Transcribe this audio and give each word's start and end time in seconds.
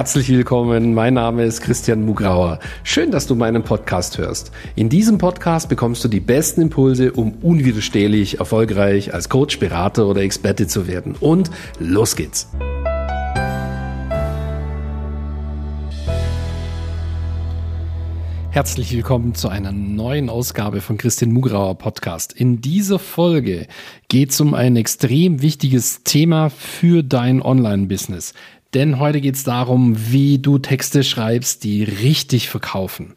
Herzlich 0.00 0.30
willkommen, 0.30 0.94
mein 0.94 1.12
Name 1.12 1.44
ist 1.44 1.60
Christian 1.60 2.06
Mugrauer. 2.06 2.58
Schön, 2.84 3.10
dass 3.10 3.26
du 3.26 3.34
meinen 3.34 3.64
Podcast 3.64 4.16
hörst. 4.16 4.50
In 4.74 4.88
diesem 4.88 5.18
Podcast 5.18 5.68
bekommst 5.68 6.02
du 6.02 6.08
die 6.08 6.20
besten 6.20 6.62
Impulse, 6.62 7.12
um 7.12 7.34
unwiderstehlich 7.42 8.38
erfolgreich 8.38 9.12
als 9.12 9.28
Coach, 9.28 9.58
Berater 9.58 10.06
oder 10.06 10.22
Experte 10.22 10.66
zu 10.66 10.86
werden. 10.86 11.16
Und 11.20 11.50
los 11.78 12.16
geht's! 12.16 12.48
Herzlich 18.52 18.92
willkommen 18.92 19.34
zu 19.34 19.48
einer 19.48 19.70
neuen 19.70 20.30
Ausgabe 20.30 20.80
von 20.80 20.96
Christian 20.96 21.30
Mugrauer 21.30 21.76
Podcast. 21.76 22.32
In 22.32 22.62
dieser 22.62 22.98
Folge 22.98 23.66
geht 24.08 24.30
es 24.30 24.40
um 24.40 24.54
ein 24.54 24.76
extrem 24.76 25.42
wichtiges 25.42 26.04
Thema 26.04 26.48
für 26.48 27.04
dein 27.04 27.42
Online-Business. 27.42 28.32
Denn 28.74 28.98
heute 28.98 29.20
geht 29.20 29.34
es 29.34 29.44
darum, 29.44 29.96
wie 30.12 30.38
du 30.38 30.58
Texte 30.58 31.02
schreibst, 31.02 31.64
die 31.64 31.82
richtig 31.82 32.48
verkaufen. 32.48 33.14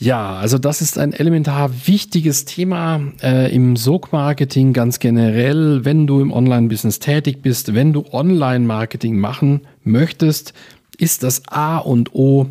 Ja, 0.00 0.36
also 0.36 0.58
das 0.58 0.80
ist 0.80 0.96
ein 0.96 1.12
elementar 1.12 1.70
wichtiges 1.86 2.44
Thema 2.44 3.00
äh, 3.20 3.52
im 3.52 3.74
Sog-Marketing 3.74 4.72
ganz 4.72 5.00
generell, 5.00 5.84
wenn 5.84 6.06
du 6.06 6.20
im 6.20 6.32
Online-Business 6.32 7.00
tätig 7.00 7.42
bist, 7.42 7.74
wenn 7.74 7.92
du 7.92 8.04
Online-Marketing 8.12 9.18
machen 9.18 9.62
möchtest, 9.82 10.54
ist 10.98 11.24
das 11.24 11.42
A 11.48 11.78
und 11.78 12.14
O 12.14 12.46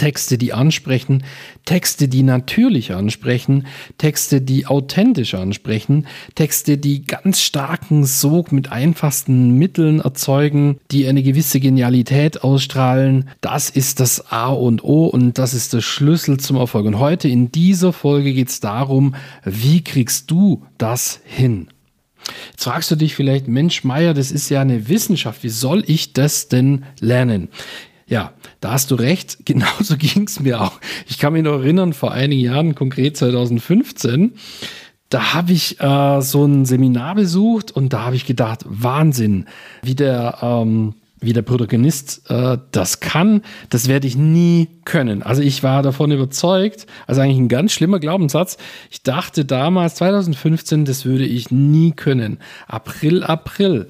Texte, 0.00 0.38
die 0.38 0.54
ansprechen, 0.54 1.24
Texte, 1.66 2.08
die 2.08 2.22
natürlich 2.22 2.94
ansprechen, 2.94 3.66
Texte, 3.98 4.40
die 4.40 4.66
authentisch 4.66 5.34
ansprechen, 5.34 6.06
Texte, 6.34 6.78
die 6.78 7.04
ganz 7.04 7.42
starken 7.42 8.06
Sog 8.06 8.50
mit 8.50 8.72
einfachsten 8.72 9.58
Mitteln 9.58 10.00
erzeugen, 10.00 10.78
die 10.90 11.06
eine 11.06 11.22
gewisse 11.22 11.60
Genialität 11.60 12.42
ausstrahlen. 12.42 13.28
Das 13.42 13.68
ist 13.68 14.00
das 14.00 14.32
A 14.32 14.48
und 14.48 14.82
O 14.82 15.04
und 15.04 15.36
das 15.36 15.52
ist 15.52 15.74
der 15.74 15.82
Schlüssel 15.82 16.40
zum 16.40 16.56
Erfolg. 16.56 16.86
Und 16.86 16.98
heute 16.98 17.28
in 17.28 17.52
dieser 17.52 17.92
Folge 17.92 18.32
geht 18.32 18.48
es 18.48 18.60
darum, 18.60 19.14
wie 19.44 19.84
kriegst 19.84 20.30
du 20.30 20.62
das 20.78 21.20
hin? 21.26 21.68
Jetzt 22.52 22.64
fragst 22.64 22.90
du 22.90 22.96
dich 22.96 23.14
vielleicht, 23.14 23.48
Mensch, 23.48 23.84
Meier, 23.84 24.14
das 24.14 24.30
ist 24.30 24.48
ja 24.48 24.62
eine 24.62 24.88
Wissenschaft. 24.88 25.42
Wie 25.42 25.50
soll 25.50 25.84
ich 25.86 26.14
das 26.14 26.48
denn 26.48 26.84
lernen? 27.00 27.48
Ja, 28.10 28.32
da 28.60 28.72
hast 28.72 28.90
du 28.90 28.96
recht. 28.96 29.38
Genauso 29.46 29.96
ging 29.96 30.24
es 30.24 30.40
mir 30.40 30.60
auch. 30.60 30.78
Ich 31.08 31.18
kann 31.18 31.32
mich 31.32 31.44
noch 31.44 31.60
erinnern, 31.60 31.94
vor 31.94 32.12
einigen 32.12 32.42
Jahren, 32.42 32.74
konkret 32.74 33.16
2015, 33.16 34.34
da 35.08 35.34
habe 35.34 35.52
ich 35.52 35.80
äh, 35.80 36.20
so 36.20 36.44
ein 36.44 36.64
Seminar 36.66 37.16
besucht 37.16 37.72
und 37.72 37.92
da 37.92 38.04
habe 38.04 38.14
ich 38.14 38.26
gedacht, 38.26 38.60
Wahnsinn, 38.64 39.46
wie 39.82 39.96
der 39.96 40.38
ähm, 40.40 40.94
wie 41.20 41.32
der 41.32 41.42
Protagonist 41.42 42.30
äh, 42.30 42.58
das 42.72 43.00
kann, 43.00 43.42
das 43.68 43.88
werde 43.88 44.06
ich 44.06 44.16
nie 44.16 44.68
können. 44.84 45.22
Also 45.22 45.42
ich 45.42 45.62
war 45.62 45.82
davon 45.82 46.10
überzeugt, 46.10 46.86
also 47.06 47.20
eigentlich 47.20 47.38
ein 47.38 47.48
ganz 47.48 47.72
schlimmer 47.72 48.00
Glaubenssatz. 48.00 48.56
Ich 48.90 49.02
dachte 49.02 49.44
damals, 49.44 49.96
2015, 49.96 50.84
das 50.84 51.04
würde 51.04 51.26
ich 51.26 51.50
nie 51.50 51.92
können. 51.92 52.38
April, 52.66 53.22
April. 53.22 53.88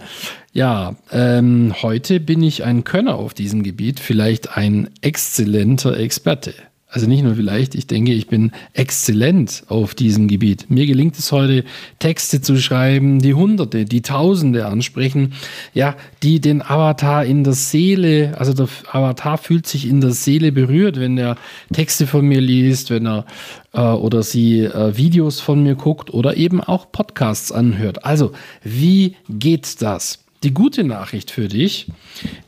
Ja, 0.52 0.96
ähm, 1.12 1.74
heute 1.82 2.18
bin 2.18 2.42
ich 2.42 2.64
ein 2.64 2.82
Könner 2.84 3.14
auf 3.16 3.34
diesem 3.34 3.62
Gebiet, 3.62 4.00
vielleicht 4.00 4.56
ein 4.56 4.90
exzellenter 5.00 5.96
Experte. 5.96 6.54
Also 6.92 7.06
nicht 7.06 7.22
nur 7.22 7.36
vielleicht, 7.36 7.76
ich 7.76 7.86
denke, 7.86 8.12
ich 8.12 8.26
bin 8.26 8.50
exzellent 8.72 9.62
auf 9.68 9.94
diesem 9.94 10.26
Gebiet. 10.26 10.70
Mir 10.70 10.86
gelingt 10.86 11.16
es 11.16 11.30
heute, 11.30 11.64
Texte 12.00 12.40
zu 12.40 12.56
schreiben, 12.56 13.20
die 13.20 13.34
Hunderte, 13.34 13.84
die 13.84 14.02
Tausende 14.02 14.66
ansprechen, 14.66 15.34
ja, 15.72 15.94
die 16.24 16.40
den 16.40 16.62
Avatar 16.62 17.24
in 17.24 17.44
der 17.44 17.52
Seele, 17.52 18.34
also 18.38 18.52
der 18.54 18.68
Avatar 18.90 19.38
fühlt 19.38 19.68
sich 19.68 19.86
in 19.86 20.00
der 20.00 20.10
Seele 20.10 20.50
berührt, 20.50 20.98
wenn 20.98 21.16
er 21.16 21.36
Texte 21.72 22.08
von 22.08 22.26
mir 22.26 22.40
liest, 22.40 22.90
wenn 22.90 23.06
er 23.06 23.24
äh, 23.72 23.80
oder 23.80 24.24
sie 24.24 24.62
äh, 24.62 24.96
Videos 24.96 25.38
von 25.38 25.62
mir 25.62 25.76
guckt 25.76 26.12
oder 26.12 26.36
eben 26.36 26.60
auch 26.60 26.90
Podcasts 26.90 27.52
anhört. 27.52 28.04
Also, 28.04 28.32
wie 28.64 29.14
geht 29.28 29.80
das? 29.80 30.24
Die 30.42 30.54
gute 30.54 30.82
Nachricht 30.82 31.30
für 31.30 31.46
dich, 31.46 31.86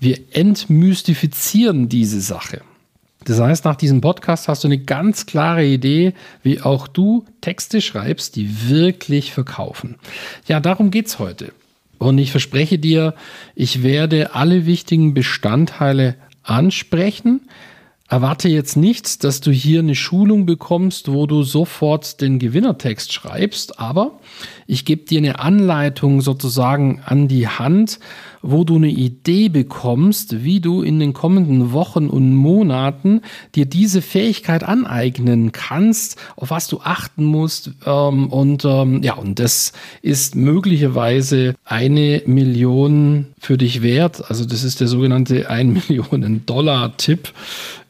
wir 0.00 0.18
entmystifizieren 0.32 1.88
diese 1.88 2.20
Sache. 2.20 2.62
Das 3.24 3.40
heißt, 3.40 3.64
nach 3.64 3.76
diesem 3.76 4.00
Podcast 4.00 4.48
hast 4.48 4.64
du 4.64 4.68
eine 4.68 4.78
ganz 4.78 5.26
klare 5.26 5.64
Idee, 5.64 6.14
wie 6.42 6.60
auch 6.60 6.88
du 6.88 7.24
Texte 7.40 7.80
schreibst, 7.80 8.36
die 8.36 8.68
wirklich 8.68 9.32
verkaufen. 9.32 9.96
Ja, 10.46 10.60
darum 10.60 10.90
geht 10.90 11.06
es 11.06 11.18
heute. 11.18 11.52
Und 11.98 12.18
ich 12.18 12.32
verspreche 12.32 12.78
dir, 12.78 13.14
ich 13.54 13.82
werde 13.82 14.34
alle 14.34 14.66
wichtigen 14.66 15.14
Bestandteile 15.14 16.16
ansprechen. 16.42 17.42
Erwarte 18.12 18.50
jetzt 18.50 18.76
nicht, 18.76 19.24
dass 19.24 19.40
du 19.40 19.50
hier 19.50 19.78
eine 19.78 19.94
Schulung 19.94 20.44
bekommst, 20.44 21.10
wo 21.10 21.26
du 21.26 21.44
sofort 21.44 22.20
den 22.20 22.38
Gewinnertext 22.38 23.10
schreibst, 23.10 23.80
aber 23.80 24.20
ich 24.66 24.84
gebe 24.84 25.06
dir 25.06 25.16
eine 25.16 25.38
Anleitung 25.38 26.20
sozusagen 26.20 27.00
an 27.06 27.26
die 27.26 27.48
Hand, 27.48 28.00
wo 28.42 28.64
du 28.64 28.76
eine 28.76 28.90
Idee 28.90 29.48
bekommst, 29.48 30.44
wie 30.44 30.60
du 30.60 30.82
in 30.82 31.00
den 31.00 31.14
kommenden 31.14 31.72
Wochen 31.72 32.08
und 32.08 32.34
Monaten 32.34 33.22
dir 33.54 33.64
diese 33.64 34.02
Fähigkeit 34.02 34.62
aneignen 34.62 35.52
kannst, 35.52 36.18
auf 36.36 36.50
was 36.50 36.68
du 36.68 36.80
achten 36.80 37.24
musst. 37.24 37.70
Ähm, 37.86 38.28
und 38.28 38.66
ähm, 38.66 39.02
ja, 39.02 39.14
und 39.14 39.38
das 39.38 39.72
ist 40.02 40.36
möglicherweise 40.36 41.54
eine 41.64 42.22
Million 42.26 43.28
für 43.38 43.56
dich 43.56 43.80
wert. 43.80 44.28
Also 44.28 44.44
das 44.44 44.64
ist 44.64 44.80
der 44.80 44.88
sogenannte 44.88 45.48
1 45.48 45.88
Millionen 45.88 46.44
Dollar 46.44 46.96
Tipp 46.98 47.32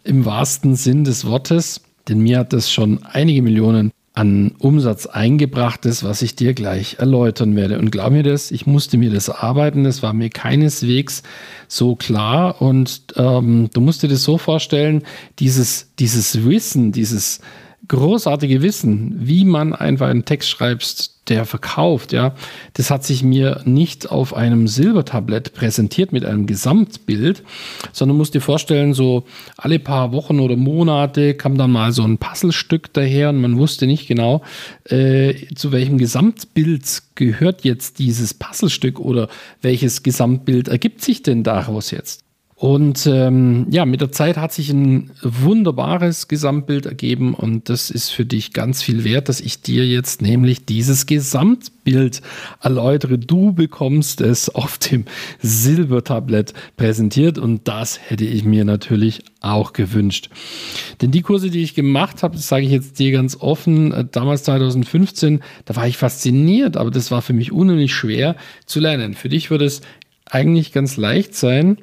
im 0.05 0.25
wahrsten 0.25 0.77
Sinn 0.77 1.05
des 1.05 1.25
Wortes. 1.25 1.81
Denn 2.09 2.21
mir 2.21 2.39
hat 2.39 2.53
das 2.53 2.71
schon 2.71 3.03
einige 3.05 3.43
Millionen 3.43 3.93
an 4.15 4.53
Umsatz 4.59 5.07
eingebracht 5.07 5.87
ist, 5.87 6.05
was 6.05 6.21
ich 6.21 6.37
dir 6.37 6.53
gleich 6.53 6.97
erläutern 6.99 7.57
werde. 7.57 7.79
Und 7.79 7.91
glaub 7.91 8.13
mir 8.13 8.23
das, 8.23 8.51
ich 8.51 8.67
musste 8.67 8.99
mir 8.99 9.11
das 9.11 9.31
arbeiten, 9.31 9.85
das 9.85 10.03
war 10.03 10.13
mir 10.13 10.29
keineswegs 10.29 11.23
so 11.67 11.97
klar. 11.97 12.61
Und 12.61 13.05
ähm, 13.17 13.71
du 13.73 13.81
musst 13.81 14.03
dir 14.03 14.09
das 14.09 14.23
so 14.23 14.37
vorstellen, 14.37 15.03
dieses, 15.39 15.93
dieses 15.99 16.45
Wissen, 16.45 16.93
dieses 16.93 17.41
großartige 17.89 18.63
Wissen, 18.63 19.17
wie 19.19 19.45
man 19.45 19.75
einfach 19.75 20.09
einen 20.09 20.25
Text 20.25 20.49
schreibt, 20.49 21.11
der 21.29 21.45
verkauft, 21.45 22.13
ja, 22.13 22.35
das 22.75 22.91
hat 22.91 23.05
sich 23.05 23.23
mir 23.23 23.61
nicht 23.65 24.11
auf 24.11 24.35
einem 24.35 24.67
Silbertablett 24.67 25.55
präsentiert 25.55 26.13
mit 26.13 26.25
einem 26.25 26.47
Gesamtbild, 26.47 27.45
sondern 27.93 28.17
musst 28.17 28.35
dir 28.35 28.41
vorstellen, 28.41 28.93
so 28.93 29.25
alle 29.57 29.79
paar 29.79 30.13
Wochen 30.13 30.41
oder 30.41 30.57
Monate 30.57 31.35
kam 31.35 31.57
dann 31.57 31.71
mal 31.71 31.93
so 31.93 32.03
ein 32.03 32.19
Puzzlestück 32.19 32.93
daher 32.93 33.29
und 33.29 33.41
man 33.41 33.57
wusste 33.57 33.87
nicht 33.87 34.09
genau, 34.09 34.43
äh, 34.85 35.35
zu 35.55 35.71
welchem 35.71 35.99
Gesamtbild 35.99 37.03
gehört 37.15 37.63
jetzt 37.65 38.01
dieses 38.01 38.35
Puzzlestück 38.35 38.99
oder 38.99 39.29
welches 39.61 40.03
Gesamtbild 40.03 40.69
ergibt 40.69 41.03
sich 41.03 41.23
denn 41.23 41.45
daraus 41.45 41.93
jetzt. 41.93 42.25
Und 42.63 43.09
ähm, 43.09 43.67
ja, 43.71 43.85
mit 43.85 44.03
der 44.03 44.13
Zeit 44.13 44.37
hat 44.37 44.53
sich 44.53 44.71
ein 44.71 45.11
wunderbares 45.21 46.29
Gesamtbild 46.29 46.87
ergeben 46.87 47.35
und 47.35 47.69
das 47.69 47.91
ist 47.91 48.11
für 48.11 48.25
dich 48.25 48.53
ganz 48.53 48.85
viel 48.85 49.03
wert, 49.03 49.29
dass 49.29 49.41
ich 49.41 49.63
dir 49.63 49.85
jetzt 49.85 50.23
nämlich 50.23 50.65
dieses 50.65 51.07
Gesamtbild 51.07 52.23
erläutere. 52.61 53.19
Du 53.19 53.53
bekommst 53.53 54.21
es 54.21 54.49
auf 54.49 54.79
dem 54.79 55.07
Silbertablett 55.41 56.55
präsentiert 56.77 57.37
und 57.37 57.67
das 57.67 57.99
hätte 58.09 58.27
ich 58.27 58.45
mir 58.45 58.65
natürlich 58.65 59.25
auch 59.41 59.73
gewünscht. 59.73 60.31
Denn 61.01 61.11
die 61.11 61.23
Kurse, 61.23 61.51
die 61.51 61.65
ich 61.65 61.75
gemacht 61.75 62.23
habe, 62.23 62.37
das 62.37 62.47
sage 62.47 62.65
ich 62.65 62.71
jetzt 62.71 63.01
dir 63.01 63.11
ganz 63.11 63.37
offen, 63.41 63.91
äh, 63.91 64.05
damals 64.09 64.45
2015, 64.45 65.41
da 65.65 65.75
war 65.75 65.89
ich 65.89 65.97
fasziniert, 65.97 66.77
aber 66.77 66.93
das 66.93 67.11
war 67.11 67.23
für 67.23 67.33
mich 67.33 67.51
unheimlich 67.51 67.93
schwer 67.93 68.37
zu 68.67 68.79
lernen. 68.79 69.15
Für 69.15 69.29
dich 69.29 69.51
würde 69.51 69.65
es 69.65 69.81
eigentlich 70.27 70.71
ganz 70.71 70.97
leicht 70.97 71.35
sein, 71.35 71.79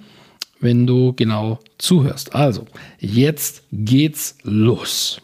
wenn 0.59 0.85
du 0.85 1.13
genau 1.13 1.59
zuhörst. 1.77 2.35
Also, 2.35 2.65
jetzt 3.00 3.63
geht's 3.71 4.38
los. 4.44 5.21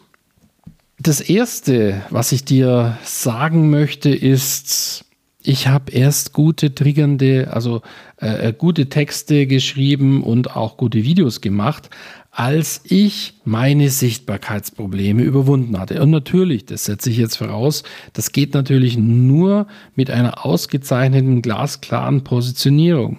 Das 0.98 1.20
Erste, 1.20 2.02
was 2.10 2.32
ich 2.32 2.44
dir 2.44 2.98
sagen 3.04 3.68
möchte, 3.70 4.10
ist, 4.10 5.04
ich 5.42 5.68
habe 5.68 5.92
erst 5.92 6.32
gute 6.32 6.74
triggernde, 6.74 7.50
also 7.52 7.82
äh, 8.20 8.48
äh, 8.48 8.52
gute 8.56 8.88
Texte 8.88 9.46
geschrieben 9.46 10.22
und 10.22 10.56
auch 10.56 10.76
gute 10.76 11.04
Videos 11.04 11.40
gemacht, 11.40 11.90
als 12.32 12.80
ich 12.84 13.34
meine 13.44 13.88
Sichtbarkeitsprobleme 13.88 15.22
überwunden 15.22 15.78
hatte. 15.78 16.02
Und 16.02 16.10
natürlich, 16.10 16.66
das 16.66 16.84
setze 16.84 17.10
ich 17.10 17.16
jetzt 17.16 17.36
voraus, 17.36 17.82
das 18.12 18.32
geht 18.32 18.54
natürlich 18.54 18.98
nur 18.98 19.66
mit 19.94 20.10
einer 20.10 20.44
ausgezeichneten, 20.44 21.42
glasklaren 21.42 22.24
Positionierung. 22.24 23.18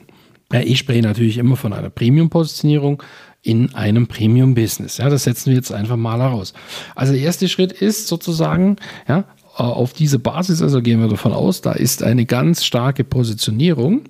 Ich 0.52 0.80
spreche 0.80 1.02
natürlich 1.02 1.38
immer 1.38 1.58
von 1.58 1.74
einer 1.74 1.90
Premium-Positionierung 1.90 3.04
in 3.42 3.74
einem 3.76 4.08
Premium-Business. 4.08 4.98
Ja, 4.98 5.10
das 5.10 5.24
setzen 5.24 5.50
wir 5.50 5.58
jetzt 5.58 5.72
einfach 5.72 5.98
mal 5.98 6.20
heraus. 6.20 6.54
Also 6.96 7.14
der 7.14 7.22
erste 7.22 7.50
Schritt 7.50 7.72
ist 7.72 8.08
sozusagen, 8.08 8.78
ja, 9.08 9.26
auf 9.56 9.94
diese 9.94 10.20
Basis, 10.20 10.62
also 10.62 10.82
gehen 10.82 11.02
wir 11.02 11.08
davon 11.08 11.34
aus, 11.34 11.62
da 11.62 11.72
ist 11.72 12.04
eine 12.04 12.26
ganz 12.26 12.64
starke 12.64 13.04
Positionierung 13.04 14.02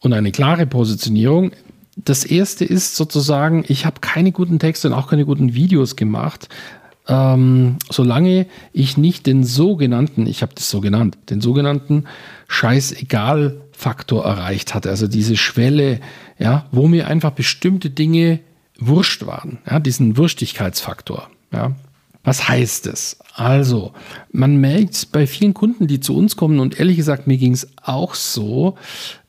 und 0.00 0.12
eine 0.12 0.30
klare 0.30 0.66
Positionierung 0.66 1.50
das 2.04 2.24
erste 2.24 2.64
ist 2.64 2.96
sozusagen, 2.96 3.64
ich 3.66 3.84
habe 3.84 4.00
keine 4.00 4.32
guten 4.32 4.58
Texte 4.58 4.88
und 4.88 4.94
auch 4.94 5.08
keine 5.08 5.24
guten 5.24 5.54
Videos 5.54 5.96
gemacht, 5.96 6.48
ähm, 7.08 7.76
solange 7.90 8.46
ich 8.72 8.96
nicht 8.96 9.26
den 9.26 9.42
sogenannten, 9.42 10.26
ich 10.26 10.42
habe 10.42 10.54
das 10.54 10.70
so 10.70 10.80
genannt, 10.80 11.18
den 11.30 11.40
sogenannten 11.40 12.04
Scheißegal-Faktor 13.78 14.24
erreicht 14.24 14.74
hatte. 14.74 14.90
Also 14.90 15.06
diese 15.06 15.36
Schwelle, 15.36 16.00
ja, 16.38 16.66
wo 16.72 16.88
mir 16.88 17.06
einfach 17.06 17.30
bestimmte 17.30 17.90
Dinge 17.90 18.40
wurscht 18.78 19.26
waren, 19.26 19.58
ja, 19.68 19.80
diesen 19.80 20.16
Wurstigkeitsfaktor. 20.16 21.28
Ja. 21.52 21.72
Was 22.24 22.48
heißt 22.48 22.86
es? 22.88 23.18
Also, 23.34 23.92
man 24.32 24.56
merkt 24.56 25.12
bei 25.12 25.26
vielen 25.26 25.54
Kunden, 25.54 25.86
die 25.86 26.00
zu 26.00 26.16
uns 26.16 26.36
kommen, 26.36 26.60
und 26.60 26.78
ehrlich 26.78 26.96
gesagt, 26.96 27.26
mir 27.26 27.38
ging 27.38 27.52
es 27.52 27.68
auch 27.82 28.14
so, 28.14 28.76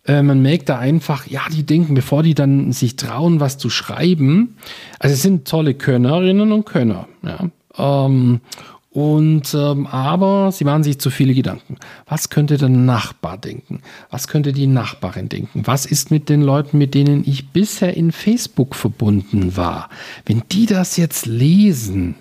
äh, 0.05 0.21
man 0.21 0.41
merkt 0.41 0.69
da 0.69 0.79
einfach, 0.79 1.27
ja, 1.27 1.41
die 1.51 1.65
denken, 1.65 1.93
bevor 1.93 2.23
die 2.23 2.33
dann 2.33 2.73
sich 2.73 2.95
trauen, 2.95 3.39
was 3.39 3.57
zu 3.57 3.69
schreiben, 3.69 4.57
also 4.97 5.13
es 5.13 5.21
sind 5.21 5.47
tolle 5.47 5.75
Könnerinnen 5.75 6.51
und 6.51 6.65
Könner, 6.65 7.07
ja, 7.23 7.49
ähm, 7.77 8.41
und 8.91 9.53
ähm, 9.53 9.85
aber 9.85 10.51
sie 10.51 10.63
machen 10.63 10.83
sich 10.83 10.99
zu 10.99 11.11
viele 11.11 11.35
Gedanken. 11.35 11.77
Was 12.07 12.29
könnte 12.29 12.57
der 12.57 12.69
Nachbar 12.69 13.37
denken? 13.37 13.81
Was 14.09 14.27
könnte 14.27 14.51
die 14.51 14.65
Nachbarin 14.65 15.29
denken? 15.29 15.61
Was 15.65 15.85
ist 15.85 16.09
mit 16.09 16.27
den 16.27 16.41
Leuten, 16.41 16.79
mit 16.79 16.95
denen 16.95 17.23
ich 17.25 17.49
bisher 17.49 17.95
in 17.95 18.11
Facebook 18.11 18.73
verbunden 18.73 19.55
war? 19.55 19.89
Wenn 20.25 20.41
die 20.51 20.65
das 20.65 20.97
jetzt 20.97 21.27
lesen, 21.27 22.15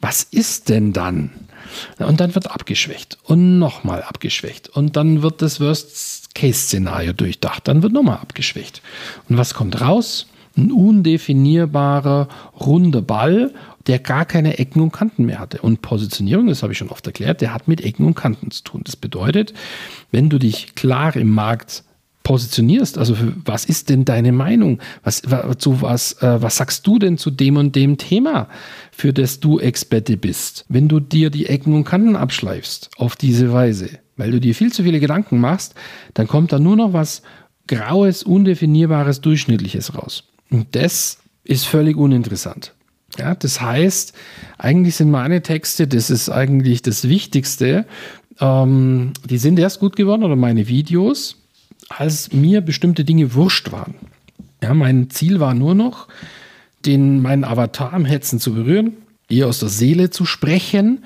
was 0.00 0.24
ist 0.24 0.68
denn 0.68 0.92
dann? 0.92 1.30
Und 1.98 2.20
dann 2.20 2.34
wird 2.34 2.50
abgeschwächt 2.50 3.18
und 3.22 3.60
nochmal 3.60 4.02
abgeschwächt. 4.02 4.68
Und 4.68 4.96
dann 4.96 5.22
wird 5.22 5.40
das 5.40 5.60
Worst-Case-Szenario 5.60 7.12
durchdacht. 7.12 7.68
Dann 7.68 7.84
wird 7.84 7.92
nochmal 7.92 8.18
abgeschwächt. 8.18 8.82
Und 9.28 9.38
was 9.38 9.54
kommt 9.54 9.80
raus? 9.80 10.26
Ein 10.56 10.70
undefinierbarer, 10.70 12.28
runder 12.60 13.02
Ball 13.02 13.52
der 13.86 13.98
gar 13.98 14.24
keine 14.24 14.58
Ecken 14.58 14.80
und 14.80 14.92
Kanten 14.92 15.24
mehr 15.24 15.38
hatte. 15.38 15.60
Und 15.60 15.82
Positionierung, 15.82 16.46
das 16.46 16.62
habe 16.62 16.72
ich 16.72 16.78
schon 16.78 16.90
oft 16.90 17.06
erklärt, 17.06 17.40
der 17.40 17.52
hat 17.52 17.68
mit 17.68 17.80
Ecken 17.80 18.06
und 18.06 18.14
Kanten 18.14 18.50
zu 18.50 18.62
tun. 18.62 18.82
Das 18.84 18.96
bedeutet, 18.96 19.52
wenn 20.10 20.28
du 20.28 20.38
dich 20.38 20.74
klar 20.74 21.16
im 21.16 21.30
Markt 21.30 21.84
positionierst, 22.22 22.98
also 22.98 23.16
für, 23.16 23.32
was 23.44 23.64
ist 23.64 23.88
denn 23.90 24.04
deine 24.04 24.30
Meinung? 24.30 24.78
Was, 25.02 25.22
zu 25.58 25.82
was, 25.82 26.22
äh, 26.22 26.40
was 26.40 26.56
sagst 26.56 26.86
du 26.86 27.00
denn 27.00 27.18
zu 27.18 27.30
dem 27.30 27.56
und 27.56 27.74
dem 27.74 27.98
Thema, 27.98 28.48
für 28.92 29.12
das 29.12 29.40
du 29.40 29.58
Experte 29.58 30.16
bist? 30.16 30.64
Wenn 30.68 30.86
du 30.86 31.00
dir 31.00 31.30
die 31.30 31.46
Ecken 31.46 31.74
und 31.74 31.84
Kanten 31.84 32.14
abschleifst 32.14 32.90
auf 32.96 33.16
diese 33.16 33.52
Weise, 33.52 33.90
weil 34.16 34.30
du 34.30 34.40
dir 34.40 34.54
viel 34.54 34.72
zu 34.72 34.84
viele 34.84 35.00
Gedanken 35.00 35.40
machst, 35.40 35.74
dann 36.14 36.28
kommt 36.28 36.52
da 36.52 36.60
nur 36.60 36.76
noch 36.76 36.92
was 36.92 37.22
Graues, 37.66 38.22
Undefinierbares, 38.22 39.20
Durchschnittliches 39.20 39.96
raus. 39.96 40.31
Und 40.52 40.76
das 40.76 41.18
ist 41.44 41.66
völlig 41.66 41.96
uninteressant. 41.96 42.74
Ja, 43.18 43.34
das 43.34 43.60
heißt, 43.60 44.12
eigentlich 44.58 44.96
sind 44.96 45.10
meine 45.10 45.42
Texte, 45.42 45.88
das 45.88 46.08
ist 46.08 46.28
eigentlich 46.28 46.82
das 46.82 47.08
Wichtigste, 47.08 47.86
ähm, 48.40 49.12
die 49.28 49.38
sind 49.38 49.58
erst 49.58 49.80
gut 49.80 49.96
geworden 49.96 50.22
oder 50.22 50.36
meine 50.36 50.68
Videos, 50.68 51.36
als 51.88 52.32
mir 52.32 52.60
bestimmte 52.60 53.04
Dinge 53.04 53.34
wurscht 53.34 53.72
waren. 53.72 53.94
Ja, 54.62 54.72
mein 54.72 55.10
Ziel 55.10 55.40
war 55.40 55.54
nur 55.54 55.74
noch, 55.74 56.08
den, 56.86 57.20
meinen 57.20 57.44
Avatar 57.44 57.92
am 57.92 58.04
Herzen 58.04 58.38
zu 58.38 58.54
berühren, 58.54 58.94
ihr 59.28 59.48
aus 59.48 59.60
der 59.60 59.68
Seele 59.68 60.10
zu 60.10 60.24
sprechen 60.24 61.04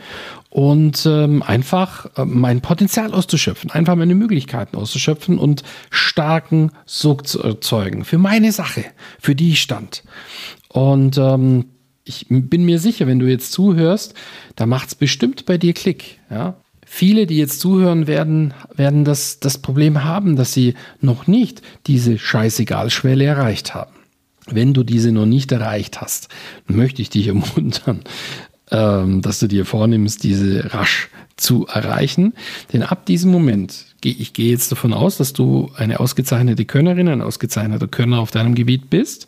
und 0.56 1.04
ähm, 1.04 1.42
einfach 1.42 2.06
äh, 2.16 2.24
mein 2.24 2.62
Potenzial 2.62 3.12
auszuschöpfen, 3.12 3.70
einfach 3.70 3.94
meine 3.94 4.14
Möglichkeiten 4.14 4.78
auszuschöpfen 4.78 5.38
und 5.38 5.62
starken 5.90 6.70
Sog 6.86 7.26
zu 7.26 7.42
erzeugen 7.42 8.06
für 8.06 8.16
meine 8.16 8.50
Sache, 8.52 8.86
für 9.20 9.34
die 9.34 9.50
ich 9.50 9.60
stand. 9.60 10.02
Und 10.68 11.18
ähm, 11.18 11.66
ich 12.04 12.24
bin 12.30 12.64
mir 12.64 12.78
sicher, 12.78 13.06
wenn 13.06 13.18
du 13.18 13.26
jetzt 13.26 13.52
zuhörst, 13.52 14.14
da 14.54 14.64
macht 14.64 14.88
es 14.88 14.94
bestimmt 14.94 15.44
bei 15.44 15.58
dir 15.58 15.74
Klick. 15.74 16.20
Ja? 16.30 16.56
Viele, 16.86 17.26
die 17.26 17.36
jetzt 17.36 17.60
zuhören, 17.60 18.06
werden, 18.06 18.54
werden 18.74 19.04
das, 19.04 19.40
das 19.40 19.58
Problem 19.58 20.04
haben, 20.04 20.36
dass 20.36 20.54
sie 20.54 20.72
noch 21.02 21.26
nicht 21.26 21.60
diese 21.86 22.16
Scheißegal-Schwelle 22.16 23.26
erreicht 23.26 23.74
haben. 23.74 23.92
Wenn 24.46 24.72
du 24.72 24.84
diese 24.84 25.12
noch 25.12 25.26
nicht 25.26 25.52
erreicht 25.52 26.00
hast, 26.00 26.28
möchte 26.66 27.02
ich 27.02 27.10
dich 27.10 27.26
ermuntern, 27.28 28.00
ähm, 28.70 29.22
dass 29.22 29.38
du 29.38 29.46
dir 29.46 29.64
vornimmst, 29.64 30.24
diese 30.24 30.74
rasch 30.74 31.08
zu 31.36 31.66
erreichen. 31.66 32.32
Denn 32.72 32.82
ab 32.82 33.06
diesem 33.06 33.30
Moment, 33.30 33.84
ich 34.02 34.32
gehe 34.32 34.50
jetzt 34.50 34.72
davon 34.72 34.92
aus, 34.92 35.18
dass 35.18 35.32
du 35.32 35.70
eine 35.76 36.00
ausgezeichnete 36.00 36.64
Könnerin, 36.64 37.08
ein 37.08 37.20
ausgezeichneter 37.20 37.88
Könner 37.88 38.20
auf 38.20 38.30
deinem 38.30 38.54
Gebiet 38.54 38.88
bist. 38.88 39.26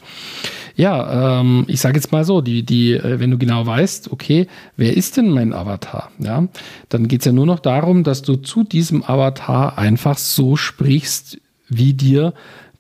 Ja, 0.77 1.41
ähm, 1.41 1.65
ich 1.67 1.81
sage 1.81 1.97
jetzt 1.97 2.13
mal 2.13 2.25
so, 2.25 2.41
die, 2.41 2.63
die, 2.63 2.93
äh, 2.93 3.19
wenn 3.19 3.33
du 3.33 3.39
genau 3.39 3.67
weißt, 3.67 4.13
okay, 4.13 4.47
wer 4.77 4.97
ist 4.97 5.17
denn 5.17 5.29
mein 5.29 5.53
Avatar? 5.53 6.13
Ja, 6.21 6.47
dann 6.89 7.09
geht 7.09 7.21
es 7.21 7.27
ja 7.27 7.33
nur 7.33 7.47
noch 7.47 7.59
darum, 7.59 8.05
dass 8.05 8.23
du 8.23 8.37
zu 8.37 8.63
diesem 8.63 9.03
Avatar 9.03 9.77
einfach 9.77 10.17
so 10.17 10.55
sprichst, 10.55 11.39
wie 11.69 11.95
dir 11.95 12.33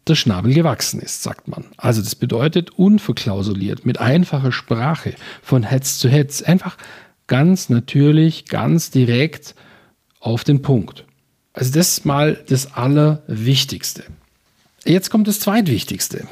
der 0.08 0.14
Schnabel 0.14 0.54
gewachsen 0.54 1.00
ist, 1.00 1.22
sagt 1.22 1.48
man. 1.48 1.64
Also 1.76 2.02
das 2.02 2.14
bedeutet 2.14 2.70
unverklausuliert, 2.70 3.86
mit 3.86 4.00
einfacher 4.00 4.52
Sprache, 4.52 5.14
von 5.42 5.62
Hetz 5.62 5.98
zu 5.98 6.08
Hetz, 6.08 6.42
einfach 6.42 6.76
ganz 7.26 7.68
natürlich, 7.68 8.46
ganz 8.46 8.90
direkt 8.90 9.54
auf 10.20 10.44
den 10.44 10.62
Punkt. 10.62 11.04
Also 11.52 11.72
das 11.72 11.88
ist 11.98 12.04
mal 12.04 12.38
das 12.48 12.74
Allerwichtigste. 12.74 14.04
Jetzt 14.84 15.10
kommt 15.10 15.28
das 15.28 15.40
Zweitwichtigste. 15.40 16.26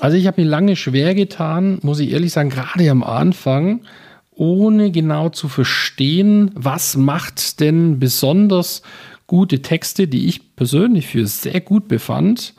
Also 0.00 0.16
ich 0.16 0.26
habe 0.26 0.40
mir 0.40 0.48
lange 0.48 0.76
schwer 0.76 1.14
getan, 1.14 1.78
muss 1.82 2.00
ich 2.00 2.10
ehrlich 2.10 2.32
sagen, 2.32 2.50
gerade 2.50 2.90
am 2.90 3.02
Anfang, 3.02 3.82
ohne 4.30 4.90
genau 4.90 5.28
zu 5.28 5.48
verstehen, 5.48 6.50
was 6.54 6.96
macht 6.96 7.60
denn 7.60 7.98
besonders 7.98 8.82
gute 9.26 9.60
Texte, 9.60 10.08
die 10.08 10.26
ich 10.26 10.56
persönlich 10.56 11.06
für 11.06 11.26
sehr 11.26 11.60
gut 11.60 11.88
befand, 11.88 12.54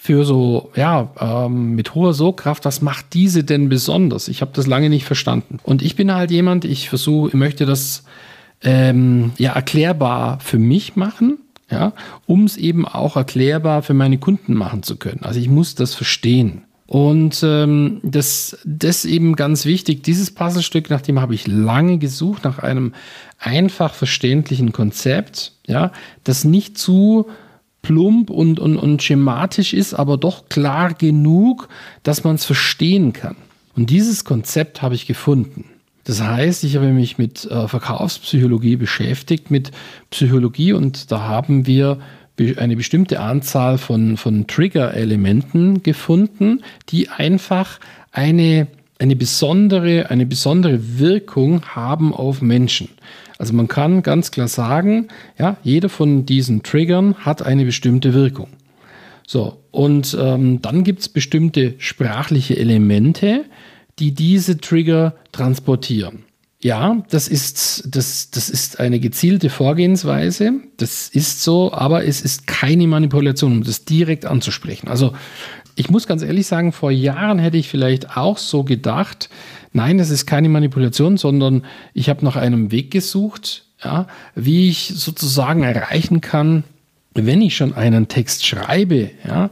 für 0.00 0.24
so, 0.24 0.70
ja, 0.76 1.10
ähm, 1.20 1.74
mit 1.74 1.96
hoher 1.96 2.14
Sogkraft, 2.14 2.64
was 2.64 2.80
macht 2.80 3.14
diese 3.14 3.42
denn 3.42 3.68
besonders? 3.68 4.28
Ich 4.28 4.40
habe 4.40 4.52
das 4.54 4.68
lange 4.68 4.88
nicht 4.88 5.04
verstanden. 5.04 5.58
Und 5.64 5.82
ich 5.82 5.96
bin 5.96 6.14
halt 6.14 6.30
jemand, 6.30 6.64
ich 6.64 6.88
versuche, 6.88 7.28
ich 7.28 7.34
möchte 7.34 7.66
das 7.66 8.04
ähm, 8.62 9.32
ja 9.38 9.52
erklärbar 9.52 10.38
für 10.38 10.58
mich 10.58 10.94
machen, 10.94 11.38
ja, 11.68 11.92
um 12.26 12.44
es 12.44 12.56
eben 12.56 12.86
auch 12.86 13.16
erklärbar 13.16 13.82
für 13.82 13.92
meine 13.92 14.18
Kunden 14.18 14.54
machen 14.54 14.84
zu 14.84 14.96
können. 14.96 15.24
Also 15.24 15.40
ich 15.40 15.48
muss 15.48 15.74
das 15.74 15.96
verstehen. 15.96 16.62
Und 16.86 17.42
ähm, 17.42 18.00
das, 18.04 18.56
das 18.64 19.04
eben 19.04 19.34
ganz 19.34 19.66
wichtig, 19.66 20.04
dieses 20.04 20.30
Puzzlestück, 20.30 20.90
nach 20.90 21.02
dem 21.02 21.20
habe 21.20 21.34
ich 21.34 21.48
lange 21.48 21.98
gesucht, 21.98 22.44
nach 22.44 22.60
einem 22.60 22.94
einfach 23.38 23.94
verständlichen 23.94 24.72
Konzept, 24.72 25.52
ja, 25.66 25.90
das 26.22 26.44
nicht 26.44 26.78
zu 26.78 27.26
plump 27.82 28.30
und, 28.30 28.58
und, 28.60 28.76
und 28.76 29.02
schematisch 29.02 29.72
ist, 29.72 29.94
aber 29.94 30.16
doch 30.16 30.48
klar 30.48 30.94
genug, 30.94 31.68
dass 32.02 32.24
man 32.24 32.34
es 32.34 32.44
verstehen 32.44 33.12
kann. 33.12 33.36
Und 33.76 33.90
dieses 33.90 34.24
Konzept 34.24 34.82
habe 34.82 34.94
ich 34.94 35.06
gefunden. 35.06 35.64
Das 36.04 36.22
heißt, 36.22 36.64
ich 36.64 36.76
habe 36.76 36.88
mich 36.88 37.18
mit 37.18 37.44
äh, 37.44 37.68
Verkaufspsychologie 37.68 38.76
beschäftigt, 38.76 39.50
mit 39.50 39.70
Psychologie 40.10 40.72
und 40.72 41.12
da 41.12 41.20
haben 41.20 41.66
wir 41.66 41.98
eine 42.56 42.76
bestimmte 42.76 43.20
Anzahl 43.20 43.78
von, 43.78 44.16
von 44.16 44.46
Trigger-Elementen 44.46 45.82
gefunden, 45.82 46.62
die 46.88 47.08
einfach 47.08 47.80
eine, 48.12 48.68
eine, 48.98 49.16
besondere, 49.16 50.10
eine 50.10 50.24
besondere 50.24 50.98
Wirkung 50.98 51.62
haben 51.74 52.14
auf 52.14 52.40
Menschen. 52.40 52.88
Also 53.38 53.54
man 53.54 53.68
kann 53.68 54.02
ganz 54.02 54.30
klar 54.32 54.48
sagen, 54.48 55.08
ja, 55.38 55.56
jeder 55.62 55.88
von 55.88 56.26
diesen 56.26 56.62
Triggern 56.62 57.14
hat 57.14 57.42
eine 57.42 57.64
bestimmte 57.64 58.12
Wirkung. 58.12 58.48
So, 59.26 59.60
und 59.70 60.16
ähm, 60.20 60.60
dann 60.60 60.84
gibt 60.84 61.00
es 61.00 61.08
bestimmte 61.08 61.74
sprachliche 61.78 62.56
Elemente, 62.56 63.44
die 63.98 64.12
diese 64.12 64.58
Trigger 64.58 65.14
transportieren. 65.32 66.24
Ja, 66.60 67.04
das 67.10 67.28
ist, 67.28 67.94
das, 67.94 68.30
das 68.30 68.50
ist 68.50 68.80
eine 68.80 68.98
gezielte 68.98 69.48
Vorgehensweise. 69.48 70.54
Das 70.76 71.08
ist 71.08 71.44
so, 71.44 71.72
aber 71.72 72.04
es 72.04 72.20
ist 72.20 72.48
keine 72.48 72.88
Manipulation, 72.88 73.52
um 73.52 73.62
das 73.62 73.84
direkt 73.84 74.24
anzusprechen. 74.24 74.88
Also 74.88 75.12
ich 75.76 75.88
muss 75.88 76.08
ganz 76.08 76.22
ehrlich 76.22 76.48
sagen, 76.48 76.72
vor 76.72 76.90
Jahren 76.90 77.38
hätte 77.38 77.58
ich 77.58 77.68
vielleicht 77.68 78.16
auch 78.16 78.38
so 78.38 78.64
gedacht, 78.64 79.28
nein, 79.72 79.98
das 79.98 80.10
ist 80.10 80.26
keine 80.26 80.48
Manipulation, 80.48 81.16
sondern 81.16 81.64
ich 81.94 82.08
habe 82.08 82.24
nach 82.24 82.36
einem 82.36 82.70
Weg 82.70 82.90
gesucht, 82.90 83.64
ja, 83.82 84.06
wie 84.34 84.68
ich 84.68 84.92
sozusagen 84.94 85.62
erreichen 85.62 86.20
kann, 86.20 86.64
wenn 87.14 87.42
ich 87.42 87.56
schon 87.56 87.74
einen 87.74 88.08
Text 88.08 88.46
schreibe, 88.46 89.10
ja, 89.26 89.50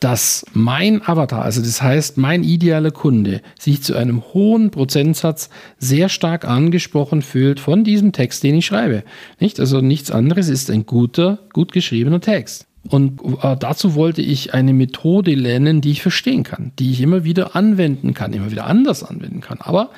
dass 0.00 0.46
mein 0.52 1.02
Avatar, 1.06 1.42
also 1.42 1.60
das 1.60 1.82
heißt 1.82 2.18
mein 2.18 2.44
idealer 2.44 2.92
Kunde, 2.92 3.42
sich 3.58 3.82
zu 3.82 3.96
einem 3.96 4.22
hohen 4.32 4.70
Prozentsatz 4.70 5.50
sehr 5.78 6.08
stark 6.08 6.44
angesprochen 6.44 7.20
fühlt 7.20 7.58
von 7.58 7.82
diesem 7.82 8.12
Text, 8.12 8.44
den 8.44 8.56
ich 8.56 8.66
schreibe. 8.66 9.02
Nicht? 9.40 9.58
Also 9.58 9.80
nichts 9.80 10.12
anderes 10.12 10.48
ist 10.48 10.70
ein 10.70 10.86
guter, 10.86 11.40
gut 11.52 11.72
geschriebener 11.72 12.20
Text. 12.20 12.67
Und 12.88 13.20
äh, 13.42 13.56
dazu 13.58 13.94
wollte 13.94 14.22
ich 14.22 14.54
eine 14.54 14.72
Methode 14.72 15.34
lernen, 15.34 15.80
die 15.80 15.90
ich 15.90 16.02
verstehen 16.02 16.42
kann, 16.42 16.72
die 16.78 16.92
ich 16.92 17.00
immer 17.00 17.24
wieder 17.24 17.56
anwenden 17.56 18.14
kann, 18.14 18.32
immer 18.32 18.50
wieder 18.50 18.66
anders 18.66 19.02
anwenden 19.02 19.40
kann. 19.40 19.58
Aber 19.60 19.90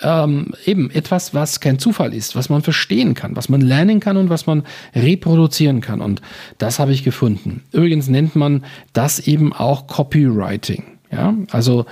ähm, 0.00 0.52
eben 0.64 0.90
etwas, 0.90 1.34
was 1.34 1.60
kein 1.60 1.78
Zufall 1.78 2.12
ist, 2.12 2.36
was 2.36 2.48
man 2.48 2.62
verstehen 2.62 3.14
kann, 3.14 3.34
was 3.34 3.48
man 3.48 3.60
lernen 3.60 4.00
kann 4.00 4.16
und 4.16 4.28
was 4.28 4.46
man 4.46 4.64
reproduzieren 4.94 5.80
kann. 5.80 6.00
Und 6.00 6.20
das 6.58 6.78
habe 6.78 6.92
ich 6.92 7.02
gefunden. 7.02 7.62
Übrigens 7.72 8.08
nennt 8.08 8.36
man 8.36 8.64
das 8.92 9.26
eben 9.26 9.52
auch 9.52 9.86
Copywriting. 9.86 10.84
Ja, 11.10 11.34
also 11.50 11.86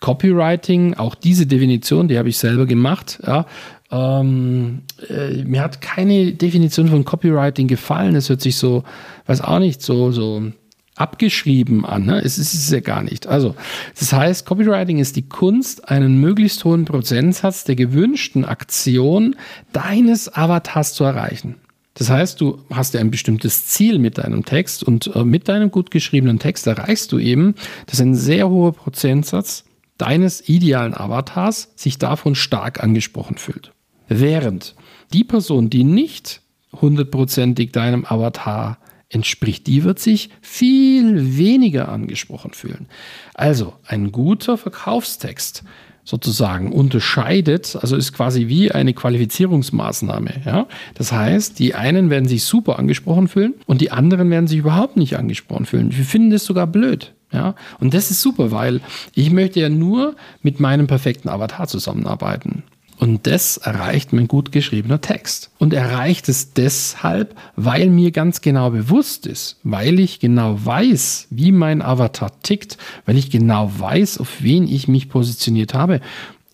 Copywriting, 0.00 0.94
auch 0.94 1.14
diese 1.14 1.46
Definition, 1.46 2.08
die 2.08 2.18
habe 2.18 2.28
ich 2.28 2.38
selber 2.38 2.66
gemacht. 2.66 3.20
Ja, 3.26 3.46
ähm, 3.90 4.82
äh, 5.08 5.42
mir 5.44 5.62
hat 5.62 5.80
keine 5.80 6.32
Definition 6.32 6.88
von 6.88 7.04
Copywriting 7.04 7.66
gefallen. 7.66 8.14
Es 8.14 8.28
hört 8.28 8.40
sich 8.40 8.56
so, 8.56 8.84
weiß 9.26 9.40
auch 9.40 9.58
nicht, 9.58 9.82
so, 9.82 10.12
so 10.12 10.52
abgeschrieben 10.94 11.84
an. 11.84 12.04
Ne? 12.04 12.20
Es 12.22 12.38
ist 12.38 12.54
es 12.54 12.70
ja 12.70 12.80
gar 12.80 13.02
nicht. 13.02 13.26
Also, 13.26 13.54
das 13.98 14.12
heißt, 14.12 14.46
Copywriting 14.46 14.98
ist 14.98 15.16
die 15.16 15.28
Kunst, 15.28 15.88
einen 15.88 16.20
möglichst 16.20 16.64
hohen 16.64 16.84
Prozentsatz 16.84 17.64
der 17.64 17.74
gewünschten 17.74 18.44
Aktion 18.44 19.36
deines 19.72 20.32
Avatars 20.32 20.94
zu 20.94 21.04
erreichen. 21.04 21.56
Das 21.94 22.08
heißt, 22.08 22.40
du 22.40 22.62
hast 22.70 22.94
ja 22.94 23.00
ein 23.00 23.10
bestimmtes 23.10 23.66
Ziel 23.66 23.98
mit 23.98 24.18
deinem 24.18 24.44
Text 24.44 24.84
und 24.84 25.14
äh, 25.14 25.24
mit 25.24 25.48
deinem 25.48 25.70
gut 25.70 25.90
geschriebenen 25.90 26.38
Text 26.38 26.66
erreichst 26.66 27.10
du 27.12 27.18
eben, 27.18 27.54
dass 27.86 28.00
ein 28.00 28.14
sehr 28.14 28.48
hoher 28.48 28.72
Prozentsatz 28.72 29.64
deines 29.98 30.48
idealen 30.48 30.94
Avatars 30.94 31.72
sich 31.76 31.98
davon 31.98 32.34
stark 32.34 32.82
angesprochen 32.82 33.36
fühlt. 33.36 33.72
Während 34.10 34.74
die 35.12 35.24
Person, 35.24 35.70
die 35.70 35.84
nicht 35.84 36.42
hundertprozentig 36.72 37.70
deinem 37.70 38.04
Avatar 38.04 38.78
entspricht, 39.08 39.66
die 39.68 39.84
wird 39.84 40.00
sich 40.00 40.30
viel 40.40 41.38
weniger 41.38 41.88
angesprochen 41.88 42.52
fühlen. 42.52 42.88
Also 43.34 43.74
ein 43.86 44.10
guter 44.12 44.58
Verkaufstext 44.58 45.62
sozusagen 46.04 46.72
unterscheidet, 46.72 47.76
also 47.80 47.94
ist 47.94 48.12
quasi 48.12 48.48
wie 48.48 48.72
eine 48.72 48.94
Qualifizierungsmaßnahme. 48.94 50.42
Ja? 50.44 50.66
Das 50.94 51.12
heißt, 51.12 51.58
die 51.60 51.74
einen 51.76 52.10
werden 52.10 52.28
sich 52.28 52.42
super 52.42 52.80
angesprochen 52.80 53.28
fühlen 53.28 53.54
und 53.66 53.80
die 53.80 53.92
anderen 53.92 54.28
werden 54.30 54.48
sich 54.48 54.58
überhaupt 54.58 54.96
nicht 54.96 55.16
angesprochen 55.16 55.66
fühlen. 55.66 55.96
Wir 55.96 56.04
finden 56.04 56.30
das 56.30 56.44
sogar 56.44 56.66
blöd. 56.66 57.12
Ja, 57.32 57.54
und 57.78 57.94
das 57.94 58.10
ist 58.10 58.22
super, 58.22 58.50
weil 58.50 58.80
ich 59.14 59.30
möchte 59.30 59.60
ja 59.60 59.68
nur 59.68 60.16
mit 60.42 60.58
meinem 60.58 60.88
perfekten 60.88 61.28
Avatar 61.28 61.68
zusammenarbeiten. 61.68 62.64
Und 63.00 63.26
das 63.26 63.56
erreicht 63.56 64.12
mein 64.12 64.28
gut 64.28 64.52
geschriebener 64.52 65.00
Text. 65.00 65.50
Und 65.58 65.72
erreicht 65.72 66.28
es 66.28 66.52
deshalb, 66.52 67.34
weil 67.56 67.88
mir 67.88 68.10
ganz 68.10 68.42
genau 68.42 68.70
bewusst 68.70 69.26
ist, 69.26 69.56
weil 69.62 69.98
ich 69.98 70.20
genau 70.20 70.58
weiß, 70.62 71.28
wie 71.30 71.50
mein 71.50 71.80
Avatar 71.80 72.30
tickt, 72.42 72.76
weil 73.06 73.16
ich 73.16 73.30
genau 73.30 73.72
weiß, 73.74 74.18
auf 74.18 74.42
wen 74.42 74.68
ich 74.68 74.86
mich 74.86 75.08
positioniert 75.08 75.72
habe. 75.72 76.02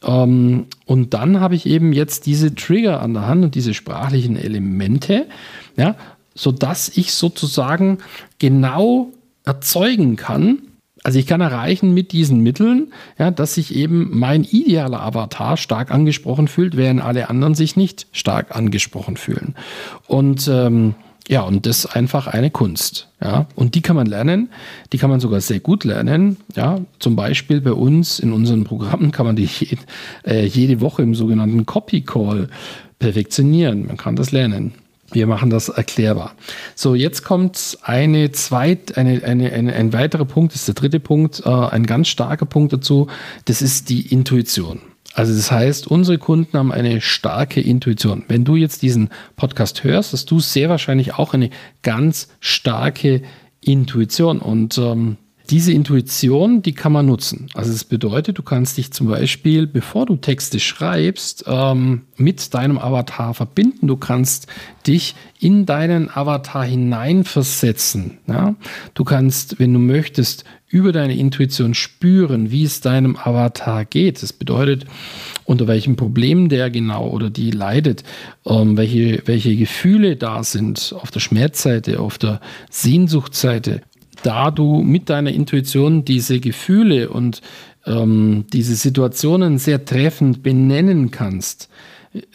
Ähm, 0.05 0.67
und 0.85 1.15
dann 1.15 1.41
habe 1.41 1.57
ich 1.57 1.67
eben 1.67 1.93
jetzt 1.93 2.27
diese 2.27 2.55
Trigger 2.55 3.03
an 3.03 3.15
der 3.15 3.27
Hand 3.27 3.45
und 3.45 3.57
diese 3.57 3.75
sprachlichen 3.75 4.37
Elemente, 4.37 5.27
ja, 5.77 5.97
sodass 6.37 6.97
ich 6.97 7.13
sozusagen 7.13 7.99
genau 8.39 9.09
erzeugen 9.45 10.15
kann, 10.15 10.59
also 11.07 11.21
ich 11.21 11.27
kann 11.29 11.41
erreichen 11.41 11.95
mit 11.95 12.11
diesen 12.11 12.41
Mitteln, 12.41 12.93
ja, 13.17 13.31
dass 13.31 13.55
sich 13.55 13.77
eben 13.77 14.19
mein 14.19 14.43
idealer 14.43 15.01
Avatar 15.03 15.57
stark 15.57 15.93
angesprochen 15.93 16.49
fühlt, 16.49 16.77
während 16.77 17.01
alle 17.01 17.31
anderen 17.31 17.55
sich 17.55 17.77
nicht 17.77 18.09
stark 18.11 18.57
angesprochen 18.57 19.17
fühlen. 19.17 19.55
Und 20.09 20.49
ähm, 20.49 20.97
ja, 21.29 21.43
und 21.43 21.65
das 21.65 21.85
ist 21.85 21.87
einfach 21.95 22.27
eine 22.27 22.51
Kunst. 22.51 23.09
Ja, 23.23 23.47
und 23.55 23.77
die 23.77 23.83
kann 23.83 23.95
man 23.95 24.09
lernen, 24.09 24.51
die 24.93 24.99
kann 24.99 25.09
man 25.09 25.21
sogar 25.21 25.41
sehr 25.41 25.61
gut 25.61 25.85
lernen. 25.85 26.39
Ja, 26.57 26.81
zum 26.99 27.15
Beispiel 27.15 27.61
bei 27.61 27.73
uns 27.73 28.19
in 28.19 28.33
unseren 28.33 28.65
Programmen 28.65 29.13
kann 29.13 29.27
man 29.27 29.37
die 29.37 29.45
jede, 29.61 29.83
äh, 30.25 30.45
jede 30.45 30.81
Woche 30.81 31.03
im 31.03 31.15
sogenannten 31.15 31.67
Copy 31.67 32.01
Call 32.01 32.49
perfektionieren. 32.99 33.87
Man 33.87 33.97
kann 33.97 34.17
das 34.17 34.33
lernen. 34.33 34.75
Wir 35.13 35.27
machen 35.27 35.51
das 35.51 35.69
erklärbar. 35.69 36.35
So, 36.75 36.95
jetzt 36.95 37.25
kommt 37.25 37.79
eine 37.83 38.33
zweit, 38.33 38.97
eine, 38.97 39.23
eine, 39.25 39.53
eine, 39.53 39.73
ein 39.73 39.93
weiterer 39.93 40.25
Punkt, 40.25 40.53
das 40.53 40.63
ist 40.63 40.69
der 40.69 40.75
dritte 40.75 41.01
Punkt, 41.01 41.43
äh, 41.45 41.49
ein 41.49 41.87
ganz 41.87 42.09
starker 42.09 42.47
Punkt 42.47 42.73
dazu, 42.73 43.07
das 43.45 43.63
ist 43.63 43.89
die 43.89 44.13
Intuition. 44.13 44.81
Also 45.15 45.35
das 45.35 45.51
heißt, 45.51 45.87
unsere 45.87 46.19
Kunden 46.19 46.59
haben 46.59 46.73
eine 46.73 47.01
starke 47.01 47.63
Intuition. 47.63 48.25
Wenn 48.29 48.45
du 48.45 48.55
jetzt 48.55 48.83
diesen 48.83 49.09
Podcast 49.37 49.83
hörst, 49.83 50.13
hast 50.13 50.31
du 50.31 50.41
sehr 50.41 50.69
wahrscheinlich 50.69 51.15
auch 51.15 51.33
eine 51.33 51.49
ganz 51.83 52.29
starke 52.39 53.23
Intuition. 53.63 54.41
Und 54.41 54.77
ähm, 54.77 55.17
diese 55.51 55.73
Intuition, 55.73 56.63
die 56.63 56.73
kann 56.73 56.93
man 56.93 57.07
nutzen. 57.07 57.49
Also 57.55 57.73
das 57.73 57.85
bedeutet, 57.85 58.39
du 58.39 58.43
kannst 58.43 58.77
dich 58.77 58.93
zum 58.93 59.09
Beispiel, 59.09 59.67
bevor 59.67 60.07
du 60.07 60.17
Texte 60.17 60.61
schreibst, 60.61 61.45
ähm, 61.47 62.03
mit 62.17 62.55
deinem 62.55 62.79
Avatar 62.79 63.35
verbinden. 63.35 63.87
Du 63.87 63.97
kannst 63.97 64.47
dich 64.87 65.15
in 65.39 65.67
deinen 65.67 66.11
Avatar 66.11 66.65
hineinversetzen. 66.65 68.19
Ja? 68.27 68.55
Du 68.95 69.05
kannst, 69.05 69.59
wenn 69.59 69.73
du 69.73 69.79
möchtest, 69.79 70.45
über 70.69 70.91
deine 70.93 71.17
Intuition 71.17 71.75
spüren, 71.75 72.51
wie 72.51 72.65
es 72.65 72.81
deinem 72.81 73.17
Avatar 73.17 73.85
geht. 73.85 74.23
Das 74.23 74.33
bedeutet, 74.33 74.85
unter 75.45 75.69
welchen 75.69 75.95
Problemen 75.95 76.49
der 76.49 76.71
genau 76.71 77.09
oder 77.09 77.31
die 77.31 77.53
leidet, 77.53 78.03
ähm, 78.45 78.77
welche, 78.77 79.23
welche 79.27 79.55
Gefühle 79.55 80.17
da 80.17 80.43
sind 80.43 80.95
auf 81.01 81.11
der 81.11 81.21
Schmerzseite, 81.21 82.01
auf 82.01 82.19
der 82.19 82.41
Sehnsuchtseite 82.69 83.83
da 84.23 84.51
du 84.51 84.83
mit 84.83 85.09
deiner 85.11 85.33
Intuition 85.33 86.05
diese 86.05 86.41
Gefühle 86.41 87.11
und 87.11 87.43
ähm, 87.87 88.45
diese 88.53 88.75
Situationen 88.75 89.59
sehr 89.59 89.85
treffend 89.85 90.43
benennen 90.43 91.11
kannst, 91.11 91.69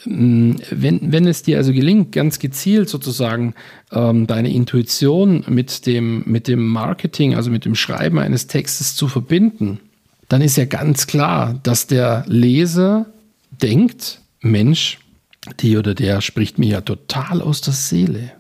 ähm, 0.06 0.58
wenn, 0.70 1.12
wenn 1.12 1.28
es 1.28 1.44
dir 1.44 1.58
also 1.58 1.74
gelingt, 1.74 2.12
ganz 2.12 2.40
gezielt 2.40 2.90
sozusagen 2.90 3.54
ähm, 3.92 4.28
deine 4.28 4.54
Intuition 4.54 5.44
mit 5.48 5.86
dem, 5.86 6.24
mit 6.26 6.48
dem 6.48 6.68
Marketing, 6.68 7.36
also 7.36 7.52
mit 7.52 7.66
dem 7.66 7.76
Schreiben 7.76 8.20
eines 8.20 8.48
Textes 8.48 8.96
zu 8.96 9.08
verbinden, 9.08 9.80
dann 10.30 10.42
ist 10.42 10.58
ja 10.58 10.66
ganz 10.66 11.08
klar, 11.08 11.60
dass 11.64 11.88
der 11.88 12.24
Leser 12.28 13.08
denkt, 13.62 14.22
Mensch, 14.40 15.00
die 15.60 15.78
oder 15.78 15.94
der 15.94 16.22
spricht 16.22 16.58
mir 16.58 16.70
ja 16.70 16.82
total 16.82 17.42
aus 17.42 17.62
der 17.62 17.74
Seele. 17.74 18.32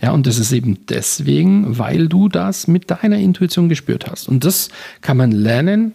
Ja, 0.00 0.12
und 0.12 0.26
das 0.26 0.38
ist 0.38 0.52
eben 0.52 0.86
deswegen, 0.88 1.78
weil 1.78 2.08
du 2.08 2.28
das 2.28 2.68
mit 2.68 2.90
deiner 2.90 3.18
Intuition 3.18 3.68
gespürt 3.68 4.08
hast. 4.10 4.28
Und 4.28 4.44
das 4.44 4.68
kann 5.00 5.16
man 5.16 5.32
lernen, 5.32 5.92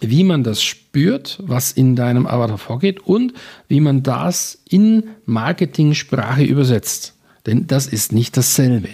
wie 0.00 0.24
man 0.24 0.42
das 0.42 0.62
spürt, 0.62 1.38
was 1.42 1.72
in 1.72 1.94
deinem 1.94 2.26
Avatar 2.26 2.58
vorgeht 2.58 3.00
und 3.00 3.34
wie 3.68 3.80
man 3.80 4.02
das 4.02 4.58
in 4.68 5.04
Marketing-Sprache 5.26 6.42
übersetzt. 6.42 7.14
Denn 7.46 7.66
das 7.66 7.86
ist 7.86 8.12
nicht 8.12 8.36
dasselbe. 8.36 8.88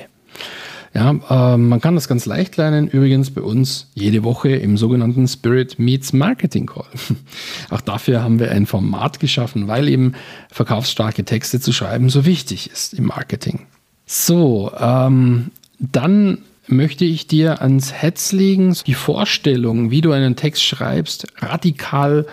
Ja, 0.94 1.10
äh, 1.10 1.56
man 1.56 1.80
kann 1.80 1.94
das 1.94 2.08
ganz 2.08 2.26
leicht 2.26 2.56
lernen, 2.56 2.88
übrigens 2.88 3.30
bei 3.30 3.42
uns 3.42 3.88
jede 3.94 4.24
Woche 4.24 4.50
im 4.50 4.76
sogenannten 4.76 5.28
Spirit 5.28 5.78
Meets 5.78 6.12
Marketing 6.12 6.66
Call. 6.66 6.86
Auch 7.70 7.82
dafür 7.82 8.22
haben 8.22 8.38
wir 8.38 8.50
ein 8.50 8.66
Format 8.66 9.20
geschaffen, 9.20 9.68
weil 9.68 9.88
eben 9.88 10.14
verkaufsstarke 10.50 11.24
Texte 11.24 11.60
zu 11.60 11.72
schreiben 11.72 12.08
so 12.08 12.24
wichtig 12.24 12.70
ist 12.70 12.94
im 12.94 13.06
Marketing. 13.06 13.66
So, 14.10 14.72
ähm, 14.80 15.50
dann 15.78 16.38
möchte 16.66 17.04
ich 17.04 17.26
dir 17.26 17.60
ans 17.60 17.92
Herz 17.92 18.32
legen, 18.32 18.74
die 18.86 18.94
Vorstellung, 18.94 19.90
wie 19.90 20.00
du 20.00 20.12
einen 20.12 20.34
Text 20.34 20.62
schreibst, 20.62 21.26
radikal 21.42 22.26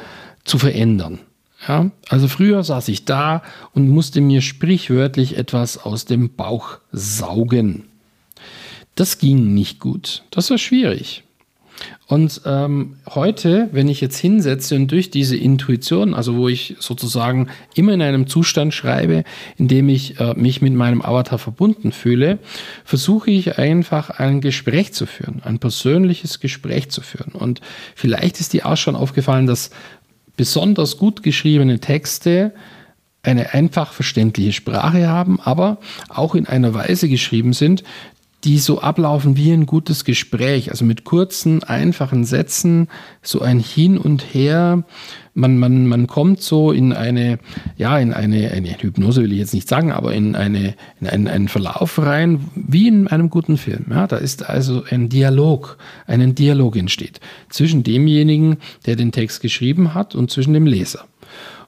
zu 0.45 0.57
verändern. 0.57 1.19
Ja, 1.67 1.91
also 2.07 2.29
früher 2.29 2.63
saß 2.63 2.87
ich 2.87 3.03
da 3.03 3.43
und 3.73 3.89
musste 3.89 4.21
mir 4.21 4.41
sprichwörtlich 4.41 5.37
etwas 5.37 5.77
aus 5.77 6.05
dem 6.05 6.33
Bauch 6.33 6.77
saugen. 6.93 7.83
Das 8.95 9.17
ging 9.17 9.53
nicht 9.53 9.81
gut. 9.81 10.23
Das 10.31 10.49
war 10.49 10.57
schwierig. 10.57 11.24
Und 12.07 12.41
ähm, 12.45 12.97
heute, 13.09 13.69
wenn 13.71 13.87
ich 13.87 13.99
jetzt 13.99 14.17
hinsetze 14.17 14.75
und 14.75 14.91
durch 14.91 15.09
diese 15.09 15.35
Intuition, 15.35 16.13
also 16.13 16.35
wo 16.35 16.47
ich 16.47 16.75
sozusagen 16.79 17.49
immer 17.73 17.93
in 17.93 18.01
einem 18.01 18.27
Zustand 18.27 18.73
schreibe, 18.73 19.23
in 19.57 19.67
dem 19.67 19.89
ich 19.89 20.19
äh, 20.19 20.35
mich 20.35 20.61
mit 20.61 20.73
meinem 20.73 21.01
Avatar 21.01 21.39
verbunden 21.39 21.91
fühle, 21.91 22.37
versuche 22.83 23.31
ich 23.31 23.57
einfach 23.57 24.11
ein 24.11 24.41
Gespräch 24.41 24.93
zu 24.93 25.07
führen, 25.07 25.41
ein 25.43 25.57
persönliches 25.57 26.39
Gespräch 26.39 26.89
zu 26.89 27.01
führen. 27.01 27.31
Und 27.31 27.61
vielleicht 27.95 28.39
ist 28.39 28.53
dir 28.53 28.67
auch 28.67 28.77
schon 28.77 28.95
aufgefallen, 28.95 29.47
dass 29.47 29.71
besonders 30.37 30.97
gut 30.97 31.23
geschriebene 31.23 31.79
Texte 31.79 32.53
eine 33.23 33.53
einfach 33.53 33.93
verständliche 33.93 34.53
Sprache 34.53 35.07
haben, 35.07 35.39
aber 35.39 35.79
auch 36.09 36.35
in 36.35 36.45
einer 36.45 36.73
Weise 36.73 37.09
geschrieben 37.09 37.53
sind, 37.53 37.83
die 38.45 38.59
so 38.59 38.79
ablaufen 38.79 39.35
wie 39.37 39.51
ein 39.51 39.65
gutes 39.65 40.05
Gespräch, 40.05 40.69
also 40.69 40.85
mit 40.85 41.03
kurzen, 41.03 41.63
einfachen 41.63 42.23
Sätzen, 42.25 42.87
so 43.23 43.41
ein 43.41 43.59
Hin 43.59 43.97
und 43.97 44.21
Her. 44.33 44.83
Man, 45.33 45.57
man, 45.57 45.87
man 45.87 46.05
kommt 46.05 46.41
so 46.41 46.71
in 46.71 46.93
eine, 46.93 47.39
ja, 47.75 47.97
in 47.97 48.13
eine, 48.13 48.51
eine 48.51 48.69
Hypnose 48.69 49.23
will 49.23 49.33
ich 49.33 49.39
jetzt 49.39 49.53
nicht 49.53 49.67
sagen, 49.67 49.91
aber 49.91 50.13
in, 50.13 50.35
eine, 50.35 50.75
in 51.01 51.07
einen, 51.07 51.27
einen 51.27 51.47
Verlauf 51.47 51.97
rein, 51.99 52.39
wie 52.55 52.87
in 52.87 53.07
einem 53.07 53.29
guten 53.31 53.57
Film. 53.57 53.87
Ja, 53.89 54.05
da 54.05 54.17
ist 54.17 54.47
also 54.47 54.83
ein 54.89 55.09
Dialog, 55.09 55.77
einen 56.05 56.35
Dialog 56.35 56.77
entsteht 56.77 57.19
zwischen 57.49 57.83
demjenigen, 57.83 58.57
der 58.85 58.95
den 58.95 59.11
Text 59.11 59.41
geschrieben 59.41 59.95
hat 59.95 60.13
und 60.13 60.29
zwischen 60.29 60.53
dem 60.53 60.67
Leser. 60.67 61.05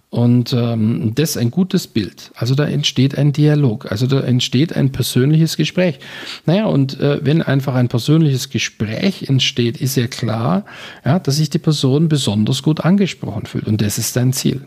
Und 0.09 0.53
ähm, 0.53 1.11
das 1.15 1.31
ist 1.31 1.37
ein 1.37 1.51
gutes 1.51 1.87
Bild. 1.87 2.31
Also 2.35 2.55
da 2.55 2.65
entsteht 2.65 3.17
ein 3.17 3.33
Dialog, 3.33 3.91
also 3.91 4.07
da 4.07 4.21
entsteht 4.21 4.73
ein 4.73 4.93
persönliches 4.93 5.57
Gespräch. 5.57 5.99
Naja, 6.45 6.65
und 6.65 6.99
äh, 7.01 7.19
wenn 7.25 7.41
einfach 7.41 7.75
ein 7.75 7.89
persönliches 7.89 8.49
Gespräch 8.49 9.27
entsteht, 9.27 9.81
ist 9.81 9.97
ja 9.97 10.07
klar, 10.07 10.65
ja, 11.03 11.19
dass 11.19 11.35
sich 11.37 11.49
die 11.49 11.59
Person 11.59 12.07
besonders 12.07 12.63
gut 12.63 12.81
angesprochen 12.81 13.45
fühlt. 13.45 13.67
Und 13.67 13.81
das 13.81 13.97
ist 13.97 14.15
dein 14.15 14.31
Ziel. 14.31 14.61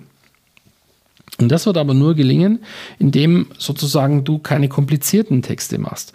Und 1.38 1.50
das 1.50 1.64
wird 1.64 1.78
aber 1.78 1.94
nur 1.94 2.14
gelingen, 2.14 2.58
indem 2.98 3.46
sozusagen 3.56 4.24
du 4.24 4.38
keine 4.38 4.68
komplizierten 4.68 5.40
Texte 5.40 5.78
machst. 5.78 6.12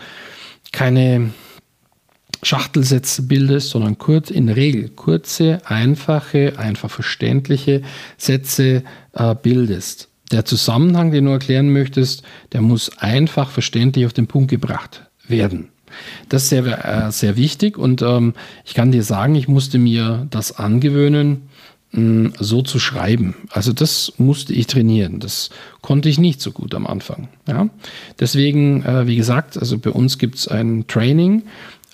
Keine 0.71 1.31
Schachtelsätze 2.45 3.23
bildest, 3.23 3.69
sondern 3.69 3.97
kurz 3.97 4.29
in 4.29 4.45
der 4.45 4.55
Regel 4.55 4.89
kurze, 4.89 5.61
einfache, 5.65 6.59
einfach 6.59 6.91
verständliche 6.91 7.81
Sätze 8.17 8.83
äh, 9.13 9.35
bildest. 9.35 10.09
Der 10.31 10.45
Zusammenhang, 10.45 11.11
den 11.11 11.25
du 11.25 11.31
erklären 11.31 11.71
möchtest, 11.71 12.23
der 12.51 12.61
muss 12.61 12.97
einfach 12.99 13.49
verständlich 13.49 14.05
auf 14.05 14.13
den 14.13 14.27
Punkt 14.27 14.51
gebracht 14.51 15.09
werden. 15.27 15.69
Das 16.29 16.43
ist 16.43 16.49
sehr, 16.49 17.07
äh, 17.07 17.11
sehr 17.11 17.35
wichtig 17.35 17.77
und 17.77 18.03
ähm, 18.03 18.33
ich 18.63 18.75
kann 18.75 18.91
dir 18.91 19.03
sagen, 19.03 19.33
ich 19.33 19.47
musste 19.47 19.79
mir 19.79 20.27
das 20.29 20.57
angewöhnen, 20.57 21.49
mh, 21.95 22.31
so 22.39 22.61
zu 22.61 22.79
schreiben. 22.79 23.35
Also 23.49 23.73
das 23.73 24.13
musste 24.17 24.53
ich 24.53 24.67
trainieren. 24.67 25.19
Das 25.19 25.49
konnte 25.81 26.09
ich 26.09 26.19
nicht 26.19 26.41
so 26.41 26.51
gut 26.51 26.75
am 26.75 26.85
Anfang. 26.85 27.29
Ja? 27.47 27.69
Deswegen, 28.19 28.83
äh, 28.83 29.07
wie 29.07 29.15
gesagt, 29.15 29.57
also 29.57 29.77
bei 29.77 29.89
uns 29.89 30.17
gibt 30.17 30.35
es 30.35 30.47
ein 30.47 30.85
Training, 30.87 31.43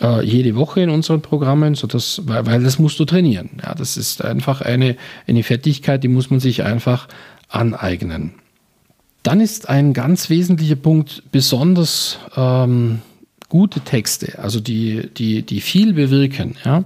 äh, 0.02 0.24
jede 0.24 0.56
Woche 0.56 0.82
in 0.82 0.90
unseren 0.90 1.22
Programmen, 1.22 1.76
so 1.76 1.88
dass, 1.88 2.22
weil, 2.26 2.46
weil 2.46 2.64
das 2.64 2.80
musst 2.80 3.00
du 3.00 3.06
trainieren. 3.06 3.50
Ja, 3.64 3.76
das 3.76 3.98
ist 3.98 4.24
einfach 4.24 4.62
eine, 4.62 4.96
eine 5.28 5.44
Fertigkeit, 5.44 6.04
die 6.04 6.08
muss 6.08 6.30
man 6.30 6.40
sich 6.40 6.64
einfach 6.64 7.08
aneignen. 7.50 8.34
Dann 9.24 9.40
ist 9.40 9.70
ein 9.70 9.94
ganz 9.94 10.30
wesentlicher 10.30 10.76
Punkt 10.76 11.24
besonders 11.32 12.18
ähm, 12.36 13.02
gute 13.50 13.82
Texte, 13.82 14.40
also 14.40 14.60
die, 14.60 15.10
die, 15.16 15.44
die 15.44 15.62
viel 15.62 15.94
bewirken, 15.94 16.56
ja, 16.64 16.86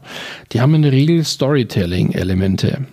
die 0.51 0.62
haben 0.62 0.74
in 0.74 0.81
der 0.81 0.91
Regel 0.91 1.24
Storytelling-Elemente. 1.24 2.88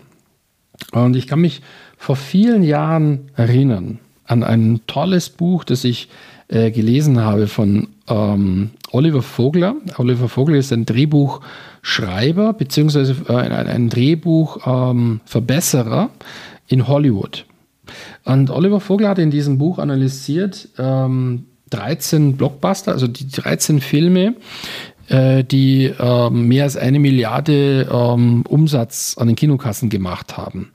Und 0.93 1.17
ich 1.17 1.27
kann 1.27 1.41
mich 1.41 1.63
vor 1.97 2.17
vielen 2.17 2.63
Jahren 2.63 3.31
erinnern 3.35 3.99
an 4.27 4.45
ein 4.45 4.81
tolles 4.87 5.31
Buch, 5.31 5.65
das 5.65 5.85
ich 5.85 6.09
äh, 6.49 6.71
gelesen 6.71 7.21
habe 7.21 7.47
von 7.49 7.89
ähm, 8.13 8.71
Oliver 8.91 9.23
Vogler. 9.23 9.77
Oliver 9.97 10.29
Vogler 10.29 10.59
ist 10.59 10.73
ein 10.73 10.85
Drehbuchschreiber 10.87 12.53
beziehungsweise 12.53 13.17
äh, 13.29 13.35
ein, 13.35 13.53
ein 13.53 13.89
Drehbuchverbesserer 13.89 16.03
ähm, 16.03 16.11
in 16.69 16.89
Hollywood. 16.89 17.47
Und 18.25 18.51
Oliver 18.51 18.81
Vogler 18.81 19.11
hat 19.11 19.19
in 19.19 19.31
diesem 19.31 19.59
Buch 19.59 19.79
analysiert 19.79 20.69
ähm, 20.79 21.45
13 21.71 22.37
Blockbuster, 22.37 22.93
also 22.93 23.07
die 23.07 23.29
13 23.29 23.81
Filme, 23.81 24.35
äh, 25.09 25.43
die 25.43 25.87
äh, 25.87 26.31
mehr 26.31 26.65
als 26.65 26.77
eine 26.77 27.01
Milliarde 27.01 27.89
ähm, 27.91 28.45
Umsatz 28.49 29.17
an 29.19 29.27
den 29.27 29.37
Kinokassen 29.37 29.89
gemacht 29.89 30.37
haben. 30.37 30.71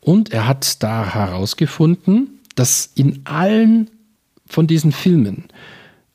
Und 0.00 0.32
er 0.32 0.46
hat 0.46 0.82
da 0.82 1.14
herausgefunden, 1.14 2.40
dass 2.54 2.92
in 2.94 3.22
allen 3.24 3.90
von 4.46 4.66
diesen 4.66 4.92
Filmen 4.92 5.44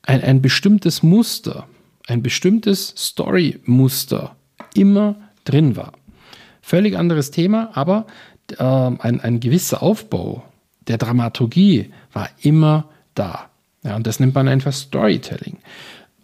ein, 0.06 0.22
ein 0.22 0.42
bestimmtes 0.42 1.02
Muster, 1.02 1.66
ein 2.06 2.22
bestimmtes 2.22 2.94
Story-Muster 2.96 4.36
immer 4.74 5.16
drin 5.44 5.76
war. 5.76 5.92
Völlig 6.62 6.96
anderes 6.96 7.30
Thema, 7.30 7.70
aber 7.74 8.06
äh, 8.58 8.64
ein, 8.64 9.20
ein 9.20 9.40
gewisser 9.40 9.82
Aufbau 9.82 10.44
der 10.86 10.98
Dramaturgie 10.98 11.90
war 12.12 12.28
immer 12.40 12.88
da. 13.14 13.50
Ja, 13.82 13.96
und 13.96 14.06
das 14.06 14.20
nennt 14.20 14.34
man 14.34 14.48
einfach 14.48 14.72
Storytelling. 14.72 15.58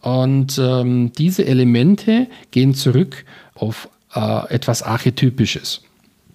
Und 0.01 0.59
ähm, 0.59 1.13
diese 1.13 1.45
Elemente 1.45 2.27
gehen 2.51 2.75
zurück 2.75 3.25
auf 3.55 3.89
äh, 4.15 4.49
etwas 4.49 4.83
Archetypisches. 4.83 5.83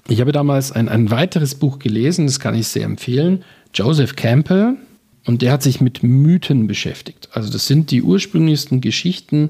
Ich 0.08 0.22
habe 0.22 0.32
damals 0.32 0.72
ein, 0.72 0.88
ein 0.88 1.10
weiteres 1.10 1.56
Buch 1.56 1.80
gelesen, 1.80 2.28
das 2.28 2.40
kann 2.40 2.54
ich 2.54 2.68
sehr 2.68 2.86
empfehlen. 2.86 3.44
Joseph 3.74 4.16
Campbell, 4.16 4.78
und 5.26 5.42
der 5.42 5.52
hat 5.52 5.64
sich 5.64 5.82
mit 5.82 6.04
Mythen 6.04 6.68
beschäftigt. 6.68 7.30
Also 7.34 7.52
das 7.52 7.68
sind 7.68 7.92
die 7.92 8.02
ursprünglichsten 8.02 8.82
Geschichten, 8.82 9.50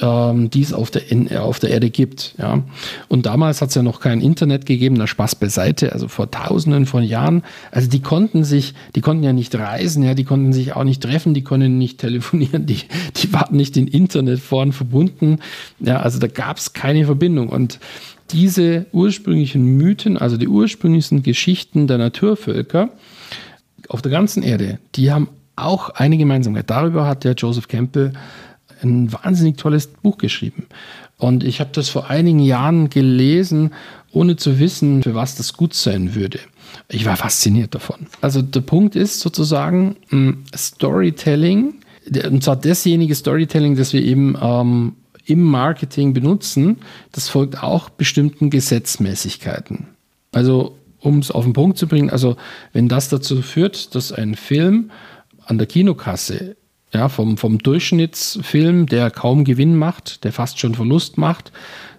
ähm, 0.00 0.50
die 0.50 0.62
es 0.62 0.72
auf 0.72 0.90
der, 0.90 1.10
in, 1.10 1.36
auf 1.36 1.58
der 1.58 1.70
Erde 1.70 1.90
gibt. 1.90 2.34
Ja. 2.38 2.62
Und 3.08 3.26
damals 3.26 3.60
hat 3.60 3.70
es 3.70 3.74
ja 3.74 3.82
noch 3.82 4.00
kein 4.00 4.20
Internet 4.20 4.66
gegeben, 4.66 4.94
na 4.96 5.06
Spaß 5.06 5.34
beiseite, 5.34 5.92
also 5.92 6.06
vor 6.06 6.30
tausenden 6.30 6.86
von 6.86 7.02
Jahren. 7.02 7.42
Also 7.72 7.88
die 7.88 8.00
konnten 8.00 8.44
sich, 8.44 8.74
die 8.94 9.00
konnten 9.00 9.24
ja 9.24 9.32
nicht 9.32 9.54
reisen, 9.54 10.04
ja, 10.04 10.14
die 10.14 10.24
konnten 10.24 10.52
sich 10.52 10.74
auch 10.74 10.84
nicht 10.84 11.02
treffen, 11.02 11.34
die 11.34 11.42
konnten 11.42 11.76
nicht 11.78 11.98
telefonieren, 11.98 12.66
die, 12.66 12.78
die 13.16 13.32
waren 13.32 13.56
nicht 13.56 13.76
in 13.76 13.88
Internetforen 13.88 14.72
verbunden. 14.72 15.38
Ja, 15.80 16.00
also 16.00 16.18
da 16.18 16.28
gab 16.28 16.58
es 16.58 16.72
keine 16.72 17.04
Verbindung. 17.04 17.48
Und 17.48 17.80
diese 18.30 18.86
ursprünglichen 18.92 19.76
Mythen, 19.76 20.16
also 20.16 20.36
die 20.36 20.46
ursprünglichsten 20.46 21.24
Geschichten 21.24 21.88
der 21.88 21.98
Naturvölker, 21.98 22.90
auf 23.90 24.02
der 24.02 24.12
ganzen 24.12 24.42
Erde, 24.42 24.78
die 24.94 25.10
haben 25.10 25.28
auch 25.56 25.90
eine 25.90 26.16
Gemeinsamkeit. 26.16 26.70
Darüber 26.70 27.06
hat 27.06 27.24
der 27.24 27.34
Joseph 27.34 27.68
Campbell 27.68 28.12
ein 28.82 29.12
wahnsinnig 29.12 29.56
tolles 29.58 29.88
Buch 29.88 30.16
geschrieben. 30.16 30.66
Und 31.18 31.44
ich 31.44 31.60
habe 31.60 31.70
das 31.72 31.90
vor 31.90 32.08
einigen 32.08 32.38
Jahren 32.38 32.88
gelesen, 32.88 33.72
ohne 34.12 34.36
zu 34.36 34.58
wissen, 34.58 35.02
für 35.02 35.14
was 35.14 35.34
das 35.34 35.52
gut 35.52 35.74
sein 35.74 36.14
würde. 36.14 36.38
Ich 36.88 37.04
war 37.04 37.16
fasziniert 37.16 37.74
davon. 37.74 38.06
Also 38.20 38.42
der 38.42 38.60
Punkt 38.60 38.96
ist 38.96 39.20
sozusagen 39.20 39.96
hm, 40.08 40.44
Storytelling, 40.56 41.74
und 42.30 42.42
zwar 42.42 42.56
dasjenige 42.56 43.14
Storytelling, 43.14 43.76
das 43.76 43.92
wir 43.92 44.02
eben 44.02 44.36
ähm, 44.40 44.94
im 45.26 45.42
Marketing 45.42 46.14
benutzen, 46.14 46.78
das 47.12 47.28
folgt 47.28 47.62
auch 47.62 47.90
bestimmten 47.90 48.50
Gesetzmäßigkeiten. 48.50 49.88
Also 50.32 50.76
um 51.00 51.18
es 51.18 51.30
auf 51.30 51.44
den 51.44 51.52
Punkt 51.52 51.78
zu 51.78 51.86
bringen, 51.86 52.10
also 52.10 52.36
wenn 52.72 52.88
das 52.88 53.08
dazu 53.08 53.42
führt, 53.42 53.94
dass 53.94 54.12
ein 54.12 54.34
Film 54.34 54.90
an 55.44 55.58
der 55.58 55.66
Kinokasse 55.66 56.56
ja, 56.92 57.08
vom, 57.08 57.36
vom 57.36 57.58
Durchschnittsfilm, 57.58 58.86
der 58.86 59.10
kaum 59.10 59.44
Gewinn 59.44 59.76
macht, 59.76 60.24
der 60.24 60.32
fast 60.32 60.58
schon 60.58 60.74
Verlust 60.74 61.18
macht, 61.18 61.52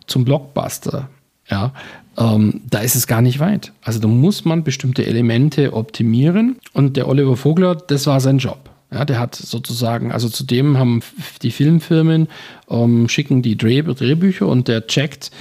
zum 0.07 0.25
Blockbuster, 0.25 1.09
ja, 1.49 1.73
ähm, 2.17 2.61
da 2.69 2.79
ist 2.79 2.95
es 2.95 3.07
gar 3.07 3.21
nicht 3.21 3.39
weit. 3.39 3.71
Also 3.81 3.99
da 3.99 4.07
muss 4.07 4.45
man 4.45 4.63
bestimmte 4.63 5.05
Elemente 5.05 5.73
optimieren 5.73 6.57
und 6.73 6.97
der 6.97 7.07
Oliver 7.07 7.37
Vogler, 7.37 7.75
das 7.75 8.07
war 8.07 8.19
sein 8.19 8.37
Job. 8.37 8.69
Ja, 8.93 9.05
der 9.05 9.19
hat 9.19 9.35
sozusagen, 9.35 10.11
also 10.11 10.27
zudem 10.27 10.77
haben 10.77 11.01
die 11.41 11.51
Filmfirmen 11.51 12.27
ähm, 12.69 13.07
schicken 13.07 13.41
die 13.41 13.55
Dreh 13.55 13.81
Drehbücher 13.83 14.47
und 14.47 14.67
der 14.67 14.85
checkt, 14.87 15.31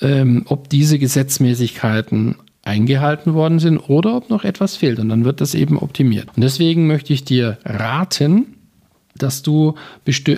ähm, 0.00 0.44
ob 0.46 0.68
diese 0.68 0.98
Gesetzmäßigkeiten 1.00 2.36
eingehalten 2.62 3.34
worden 3.34 3.58
sind 3.58 3.78
oder 3.78 4.16
ob 4.16 4.30
noch 4.30 4.44
etwas 4.44 4.76
fehlt. 4.76 4.98
Und 4.98 5.08
dann 5.08 5.24
wird 5.24 5.40
das 5.40 5.54
eben 5.54 5.78
optimiert. 5.78 6.28
Und 6.36 6.42
deswegen 6.42 6.86
möchte 6.86 7.12
ich 7.12 7.24
dir 7.24 7.58
raten, 7.64 8.56
dass 9.16 9.42
du 9.42 9.74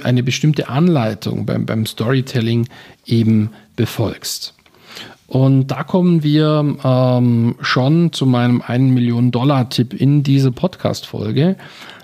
eine 0.02 0.22
bestimmte 0.22 0.68
Anleitung 0.68 1.46
beim, 1.46 1.66
beim 1.66 1.87
Storytelling 1.87 2.68
eben 3.06 3.50
befolgst. 3.76 4.54
Und 5.26 5.68
da 5.68 5.82
kommen 5.82 6.22
wir 6.22 6.76
ähm, 6.85 7.54
schon 7.62 8.12
zu 8.12 8.26
meinem 8.26 8.61
1 8.61 8.92
Million 8.92 9.30
Dollar 9.30 9.70
Tipp 9.70 9.94
in 9.94 10.22
dieser 10.22 10.50
Podcast-Folge, 10.50 11.56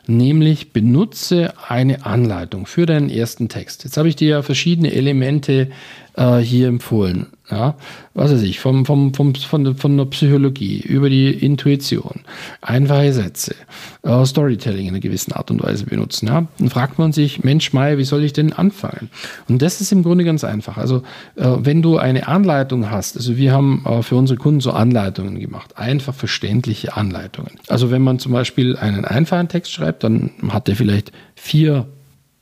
nämlich 0.07 0.73
benutze 0.73 1.53
eine 1.69 2.07
Anleitung 2.07 2.65
für 2.65 2.87
deinen 2.87 3.11
ersten 3.11 3.51
Text. 3.51 3.85
Jetzt 3.85 3.99
habe 3.99 4.09
ich 4.09 4.17
dir 4.17 4.29
ja 4.29 4.43
verschiedene 4.43 4.95
Elemente 4.95 5.69
äh, 6.15 6.39
hier 6.39 6.69
empfohlen. 6.69 7.27
Ja, 7.51 7.77
was 8.13 8.31
weiß 8.31 8.43
ich, 8.43 8.61
vom, 8.61 8.85
vom, 8.85 9.15
vom, 9.15 9.35
von, 9.35 9.75
von 9.75 9.97
der 9.97 10.05
Psychologie 10.05 10.81
über 10.81 11.09
die 11.09 11.31
Intuition, 11.31 12.21
einfache 12.61 13.11
Sätze, 13.15 13.55
äh, 14.03 14.27
Storytelling 14.27 14.83
in 14.83 14.89
einer 14.89 15.01
gewissen 15.01 15.33
Art 15.33 15.51
und 15.51 15.63
Weise 15.63 15.87
benutzen. 15.87 16.27
Ja? 16.27 16.47
Dann 16.59 16.69
fragt 16.69 16.99
man 16.99 17.13
sich, 17.13 17.45
Mensch, 17.45 17.73
Mai, 17.73 17.97
wie 17.97 18.05
soll 18.05 18.23
ich 18.23 18.35
denn 18.35 18.53
anfangen? 18.53 19.09
Und 19.49 19.63
das 19.63 19.81
ist 19.81 19.93
im 19.93 20.03
Grunde 20.03 20.25
ganz 20.25 20.45
einfach. 20.45 20.77
Also, 20.77 20.99
äh, 21.37 21.47
wenn 21.61 21.81
du 21.81 21.97
eine 21.97 22.29
Anleitung 22.29 22.91
hast, 22.91 23.17
also 23.17 23.39
wir 23.39 23.53
haben 23.53 23.83
äh, 23.87 24.03
für 24.03 24.17
unsere 24.17 24.39
Kunden 24.39 24.61
so 24.61 24.73
Anleitungen 24.73 25.41
gemacht, 25.41 25.79
einfach 25.79 26.15
verständliche 26.15 26.99
Anleitungen. 26.99 27.53
Also, 27.69 27.91
wenn 27.91 28.03
man 28.03 28.19
zum 28.19 28.33
Beispiel 28.33 28.77
einen 28.77 29.07
einfachen 29.07 29.49
Text 29.49 29.73
schreibt, 29.73 30.05
dann 30.05 30.33
hat 30.51 30.69
der 30.69 30.77
vielleicht 30.77 31.13
vier 31.35 31.87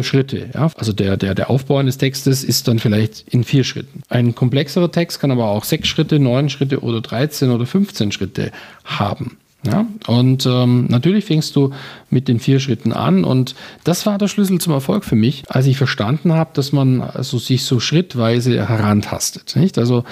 Schritte. 0.00 0.50
Ja? 0.54 0.70
Also 0.76 0.92
der, 0.92 1.16
der, 1.16 1.34
der 1.34 1.50
Aufbau 1.50 1.78
eines 1.78 1.98
Textes 1.98 2.44
ist 2.44 2.68
dann 2.68 2.78
vielleicht 2.78 3.28
in 3.28 3.44
vier 3.44 3.64
Schritten. 3.64 4.02
Ein 4.08 4.34
komplexerer 4.34 4.90
Text 4.90 5.20
kann 5.20 5.30
aber 5.30 5.48
auch 5.48 5.64
sechs 5.64 5.88
Schritte, 5.88 6.18
neun 6.18 6.50
Schritte 6.50 6.80
oder 6.80 7.00
13 7.00 7.50
oder 7.50 7.66
15 7.66 8.12
Schritte 8.12 8.52
haben. 8.84 9.38
Ja, 9.66 9.86
und 10.06 10.46
ähm, 10.46 10.86
natürlich 10.88 11.24
fängst 11.24 11.56
du 11.56 11.70
mit 12.08 12.28
den 12.28 12.38
vier 12.38 12.60
Schritten 12.60 12.92
an 12.92 13.24
und 13.24 13.54
das 13.84 14.06
war 14.06 14.18
der 14.18 14.28
Schlüssel 14.28 14.60
zum 14.60 14.72
Erfolg 14.72 15.04
für 15.04 15.16
mich, 15.16 15.42
als 15.48 15.66
ich 15.66 15.76
verstanden 15.76 16.32
habe, 16.32 16.50
dass 16.54 16.72
man 16.72 17.00
also 17.00 17.38
sich 17.38 17.64
so 17.64 17.80
schrittweise 17.80 18.68
herantastet. 18.68 19.56
Nicht? 19.56 19.78
Also 19.78 20.04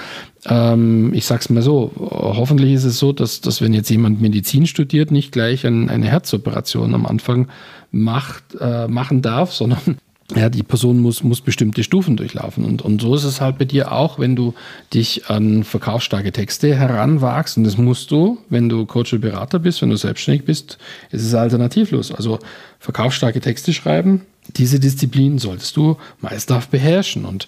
ähm, 0.45 1.13
ich 1.13 1.25
sag's 1.25 1.49
mal 1.49 1.61
so, 1.61 1.91
hoffentlich 1.95 2.73
ist 2.73 2.83
es 2.83 2.99
so, 2.99 3.13
dass, 3.13 3.41
dass 3.41 3.61
wenn 3.61 3.73
jetzt 3.73 3.89
jemand 3.89 4.21
Medizin 4.21 4.67
studiert, 4.67 5.11
nicht 5.11 5.31
gleich 5.31 5.65
ein, 5.65 5.89
eine 5.89 6.07
Herzoperation 6.07 6.93
am 6.93 7.05
Anfang 7.05 7.47
macht, 7.91 8.43
äh, 8.59 8.87
machen 8.87 9.21
darf, 9.21 9.53
sondern 9.53 9.97
ja, 10.33 10.49
die 10.49 10.63
Person 10.63 11.01
muss, 11.01 11.23
muss 11.23 11.41
bestimmte 11.41 11.83
Stufen 11.83 12.17
durchlaufen. 12.17 12.65
Und, 12.65 12.81
und 12.81 13.01
so 13.01 13.13
ist 13.13 13.25
es 13.25 13.41
halt 13.41 13.59
bei 13.59 13.65
dir 13.65 13.91
auch, 13.91 14.17
wenn 14.17 14.35
du 14.35 14.55
dich 14.91 15.29
an 15.29 15.63
verkaufsstarke 15.63 16.31
Texte 16.31 16.75
heranwagst. 16.75 17.57
Und 17.57 17.63
das 17.63 17.77
musst 17.77 18.09
du, 18.09 18.39
wenn 18.49 18.67
du 18.67 18.87
Coach 18.87 19.13
oder 19.13 19.21
Berater 19.21 19.59
bist, 19.59 19.83
wenn 19.83 19.91
du 19.91 19.97
selbstständig 19.97 20.45
bist, 20.45 20.79
ist 21.11 21.23
es 21.23 21.35
alternativlos. 21.35 22.11
Also 22.11 22.39
verkaufsstarke 22.79 23.39
Texte 23.39 23.71
schreiben, 23.71 24.21
diese 24.57 24.79
Disziplin 24.79 25.37
solltest 25.37 25.77
du 25.77 25.97
meisterhaft 26.21 26.71
beherrschen. 26.71 27.25
Und 27.25 27.47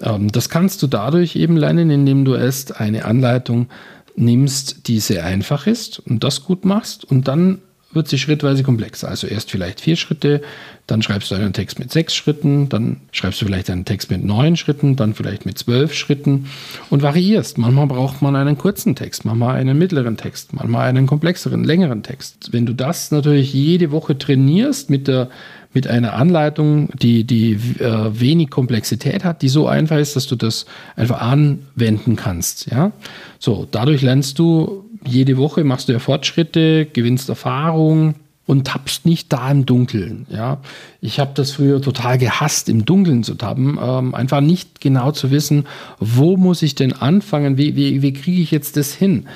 ähm, 0.00 0.32
das 0.32 0.48
kannst 0.48 0.82
du 0.82 0.86
dadurch 0.86 1.36
eben 1.36 1.58
lernen, 1.58 1.90
indem 1.90 2.24
du 2.24 2.34
erst 2.34 2.80
eine 2.80 3.04
Anleitung 3.04 3.68
nimmst, 4.16 4.88
die 4.88 5.00
sehr 5.00 5.26
einfach 5.26 5.66
ist 5.66 5.98
und 5.98 6.24
das 6.24 6.44
gut 6.44 6.64
machst 6.64 7.04
und 7.04 7.28
dann 7.28 7.58
wird 7.94 8.08
sie 8.08 8.18
schrittweise 8.18 8.62
komplexer. 8.62 9.08
Also 9.08 9.26
erst 9.26 9.50
vielleicht 9.50 9.80
vier 9.80 9.96
Schritte, 9.96 10.42
dann 10.86 11.02
schreibst 11.02 11.30
du 11.30 11.34
einen 11.34 11.52
Text 11.52 11.78
mit 11.78 11.90
sechs 11.90 12.14
Schritten, 12.14 12.68
dann 12.68 13.00
schreibst 13.12 13.40
du 13.40 13.46
vielleicht 13.46 13.70
einen 13.70 13.84
Text 13.84 14.10
mit 14.10 14.24
neun 14.24 14.56
Schritten, 14.56 14.96
dann 14.96 15.14
vielleicht 15.14 15.46
mit 15.46 15.58
zwölf 15.58 15.94
Schritten 15.94 16.46
und 16.90 17.02
variierst. 17.02 17.58
Manchmal 17.58 17.86
braucht 17.86 18.22
man 18.22 18.36
einen 18.36 18.58
kurzen 18.58 18.94
Text, 18.94 19.24
manchmal 19.24 19.56
einen 19.56 19.78
mittleren 19.78 20.16
Text, 20.16 20.52
manchmal 20.52 20.88
einen 20.88 21.06
komplexeren, 21.06 21.64
längeren 21.64 22.02
Text. 22.02 22.52
Wenn 22.52 22.66
du 22.66 22.74
das 22.74 23.10
natürlich 23.10 23.52
jede 23.52 23.90
Woche 23.90 24.18
trainierst 24.18 24.90
mit 24.90 25.08
der 25.08 25.28
mit 25.74 25.88
einer 25.88 26.14
Anleitung, 26.14 26.88
die, 26.94 27.24
die 27.24 27.54
äh, 27.80 28.20
wenig 28.20 28.48
Komplexität 28.50 29.24
hat, 29.24 29.42
die 29.42 29.48
so 29.48 29.66
einfach 29.66 29.98
ist, 29.98 30.14
dass 30.14 30.28
du 30.28 30.36
das 30.36 30.66
einfach 30.94 31.20
anwenden 31.20 32.14
kannst. 32.14 32.70
Ja? 32.70 32.92
So, 33.40 33.66
dadurch 33.68 34.00
lernst 34.00 34.38
du 34.38 34.83
jede 35.06 35.36
Woche 35.36 35.64
machst 35.64 35.88
du 35.88 35.92
ja 35.92 35.98
Fortschritte, 35.98 36.86
gewinnst 36.86 37.28
Erfahrung 37.28 38.14
und 38.46 38.66
tappst 38.66 39.06
nicht 39.06 39.32
da 39.32 39.50
im 39.50 39.64
Dunkeln. 39.64 40.26
Ja, 40.28 40.58
ich 41.00 41.18
habe 41.18 41.30
das 41.34 41.52
früher 41.52 41.80
total 41.80 42.18
gehasst, 42.18 42.68
im 42.68 42.84
Dunkeln 42.84 43.22
zu 43.24 43.34
tappen, 43.34 43.78
ähm, 43.82 44.14
einfach 44.14 44.40
nicht 44.40 44.80
genau 44.80 45.12
zu 45.12 45.30
wissen, 45.30 45.66
wo 45.98 46.36
muss 46.36 46.60
ich 46.60 46.74
denn 46.74 46.92
anfangen, 46.92 47.56
wie, 47.56 47.74
wie, 47.74 48.02
wie 48.02 48.12
kriege 48.12 48.42
ich 48.42 48.50
jetzt 48.50 48.76
das 48.76 48.92
hin? 48.92 49.26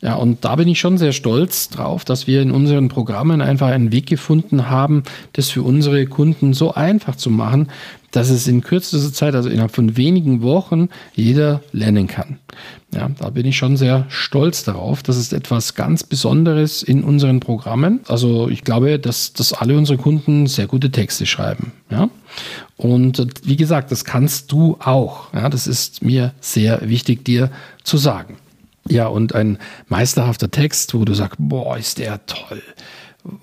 Ja, 0.00 0.14
und 0.14 0.44
da 0.44 0.56
bin 0.56 0.68
ich 0.68 0.78
schon 0.78 0.96
sehr 0.96 1.12
stolz 1.12 1.70
drauf, 1.70 2.04
dass 2.04 2.26
wir 2.28 2.40
in 2.40 2.52
unseren 2.52 2.88
Programmen 2.88 3.40
einfach 3.40 3.68
einen 3.68 3.90
Weg 3.90 4.06
gefunden 4.06 4.70
haben, 4.70 5.02
das 5.32 5.50
für 5.50 5.62
unsere 5.62 6.06
Kunden 6.06 6.54
so 6.54 6.72
einfach 6.72 7.16
zu 7.16 7.30
machen, 7.30 7.68
dass 8.12 8.30
es 8.30 8.46
in 8.46 8.60
kürzester 8.60 9.12
Zeit, 9.12 9.34
also 9.34 9.48
innerhalb 9.48 9.74
von 9.74 9.96
wenigen 9.96 10.42
Wochen, 10.42 10.88
jeder 11.14 11.62
lernen 11.72 12.06
kann. 12.06 12.38
Ja, 12.94 13.10
da 13.18 13.30
bin 13.30 13.46
ich 13.46 13.56
schon 13.56 13.78
sehr 13.78 14.04
stolz 14.08 14.64
darauf. 14.64 15.02
Das 15.02 15.16
ist 15.16 15.32
etwas 15.32 15.74
ganz 15.74 16.04
Besonderes 16.04 16.82
in 16.82 17.04
unseren 17.04 17.40
Programmen. 17.40 18.00
Also 18.06 18.48
ich 18.48 18.64
glaube, 18.64 18.98
dass, 18.98 19.32
dass 19.32 19.54
alle 19.54 19.76
unsere 19.76 19.96
Kunden 19.96 20.46
sehr 20.46 20.66
gute 20.66 20.90
Texte 20.90 21.24
schreiben. 21.24 21.72
Ja? 21.90 22.10
Und 22.76 23.26
wie 23.44 23.56
gesagt, 23.56 23.90
das 23.90 24.04
kannst 24.04 24.52
du 24.52 24.76
auch. 24.78 25.32
Ja? 25.32 25.48
Das 25.48 25.66
ist 25.66 26.02
mir 26.02 26.34
sehr 26.40 26.88
wichtig, 26.88 27.24
dir 27.24 27.50
zu 27.82 27.96
sagen. 27.96 28.36
Ja, 28.88 29.06
und 29.06 29.34
ein 29.34 29.58
meisterhafter 29.88 30.50
Text, 30.50 30.92
wo 30.92 31.04
du 31.04 31.14
sagst, 31.14 31.36
boah, 31.38 31.78
ist 31.78 31.98
der 31.98 32.26
toll 32.26 32.62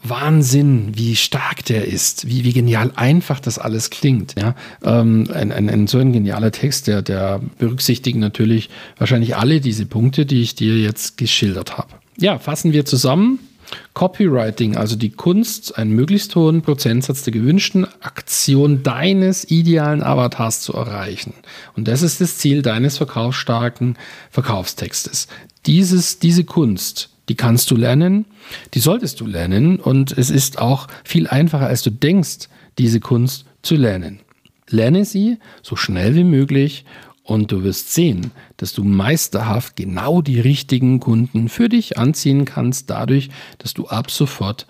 Wahnsinn, 0.04 0.92
wie 0.96 1.16
stark 1.16 1.64
der 1.66 1.86
ist, 1.86 2.28
wie, 2.28 2.44
wie 2.44 2.52
genial 2.52 2.92
einfach 2.96 3.40
das 3.40 3.58
alles 3.58 3.90
klingt. 3.90 4.36
Ja? 4.38 4.56
Ähm, 4.84 5.30
ein, 5.34 5.52
ein, 5.52 5.70
ein, 5.70 5.88
so 5.88 6.00
ein 6.00 6.12
genialer 6.12 6.52
Text, 6.52 6.88
der, 6.88 7.02
der 7.02 7.40
berücksichtigt 7.58 8.18
natürlich 8.18 8.70
wahrscheinlich 8.98 9.38
alle 9.38 9.62
diese 9.62 9.86
Punkte, 9.86 10.26
die 10.26 10.42
ich 10.42 10.56
dir 10.56 10.78
jetzt 10.78 11.18
geschildert 11.18 11.78
habe. 11.78 11.90
Ja, 12.18 12.40
fassen 12.40 12.74
wir 12.74 12.86
zusammen. 12.86 13.40
Copywriting, 13.94 14.76
also 14.76 14.96
die 14.96 15.12
Kunst, 15.12 15.78
einen 15.78 15.92
möglichst 15.92 16.36
hohen 16.36 16.62
Prozentsatz 16.62 17.24
der 17.24 17.34
gewünschten 17.34 17.86
Aktion 18.02 18.84
deines 18.84 19.50
idealen 19.50 20.02
Avatars 20.02 20.62
zu 20.62 20.74
erreichen. 20.74 21.34
Und 21.76 21.88
das 21.88 22.02
ist 22.02 22.20
das 22.20 22.38
Ziel 22.38 22.62
deines 22.64 22.98
verkaufsstarken 22.98 23.96
Verkaufstextes. 24.32 25.28
Dieses, 25.66 26.20
diese 26.20 26.46
Kunst, 26.46 27.10
die 27.30 27.36
kannst 27.36 27.72
du 27.72 27.76
lernen, 27.76 28.26
die 28.74 28.80
solltest 28.80 29.22
du 29.22 29.26
lernen 29.26 29.80
und 29.80 30.12
es 30.18 30.30
ist 30.30 30.60
auch 30.60 30.88
viel 31.04 31.28
einfacher, 31.28 31.68
als 31.68 31.84
du 31.84 31.92
denkst, 31.92 32.50
diese 32.78 33.00
Kunst 33.00 33.46
zu 33.62 33.76
lernen. 33.76 34.20
Lerne 34.68 35.06
sie 35.06 35.38
so 35.62 35.76
schnell 35.76 36.16
wie 36.16 36.24
möglich 36.24 36.86
und 37.24 37.52
du 37.52 37.64
wirst 37.64 37.94
sehen, 37.94 38.32
dass 38.58 38.74
du 38.74 38.84
meisterhaft 38.84 39.76
genau 39.76 40.22
die 40.22 40.40
richtigen 40.40 41.00
Kunden 41.00 41.50
für 41.50 41.70
dich 41.70 41.98
anziehen 41.98 42.46
kannst, 42.46 42.90
dadurch, 42.90 43.30
dass 43.60 43.74
du 43.74 43.88
ab 43.88 44.10
sofort 44.10 44.66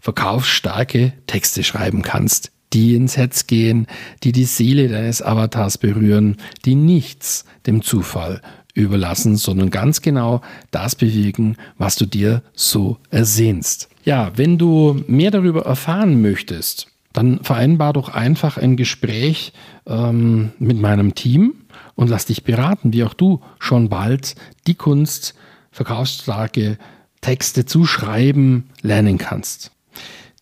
verkaufsstarke 0.00 1.12
Texte 1.26 1.62
schreiben 1.62 2.02
kannst, 2.02 2.50
die 2.72 2.94
ins 2.94 3.16
Herz 3.16 3.46
gehen, 3.46 3.86
die 4.24 4.32
die 4.32 4.44
Seele 4.44 4.88
deines 4.88 5.22
Avatars 5.22 5.78
berühren, 5.78 6.36
die 6.64 6.74
nichts 6.74 7.44
dem 7.66 7.82
Zufall 7.82 8.40
überlassen, 8.74 9.36
sondern 9.36 9.70
ganz 9.70 10.02
genau 10.02 10.40
das 10.70 10.94
bewegen, 10.94 11.56
was 11.78 11.96
du 11.96 12.06
dir 12.06 12.42
so 12.54 12.98
ersehnst. 13.10 13.88
Ja, 14.04 14.32
wenn 14.36 14.58
du 14.58 15.02
mehr 15.06 15.30
darüber 15.30 15.66
erfahren 15.66 16.22
möchtest, 16.22 16.88
dann 17.12 17.40
vereinbar 17.42 17.92
doch 17.92 18.08
einfach 18.08 18.56
ein 18.56 18.76
Gespräch 18.76 19.52
ähm, 19.86 20.52
mit 20.58 20.80
meinem 20.80 21.14
Team 21.14 21.54
und 21.96 22.08
lass 22.08 22.26
dich 22.26 22.44
beraten, 22.44 22.92
wie 22.92 23.04
auch 23.04 23.14
du 23.14 23.40
schon 23.58 23.88
bald 23.88 24.36
die 24.66 24.74
Kunst, 24.74 25.34
verkaufsstarke 25.72 26.78
Texte 27.20 27.66
zu 27.66 27.84
schreiben 27.84 28.70
lernen 28.82 29.18
kannst. 29.18 29.72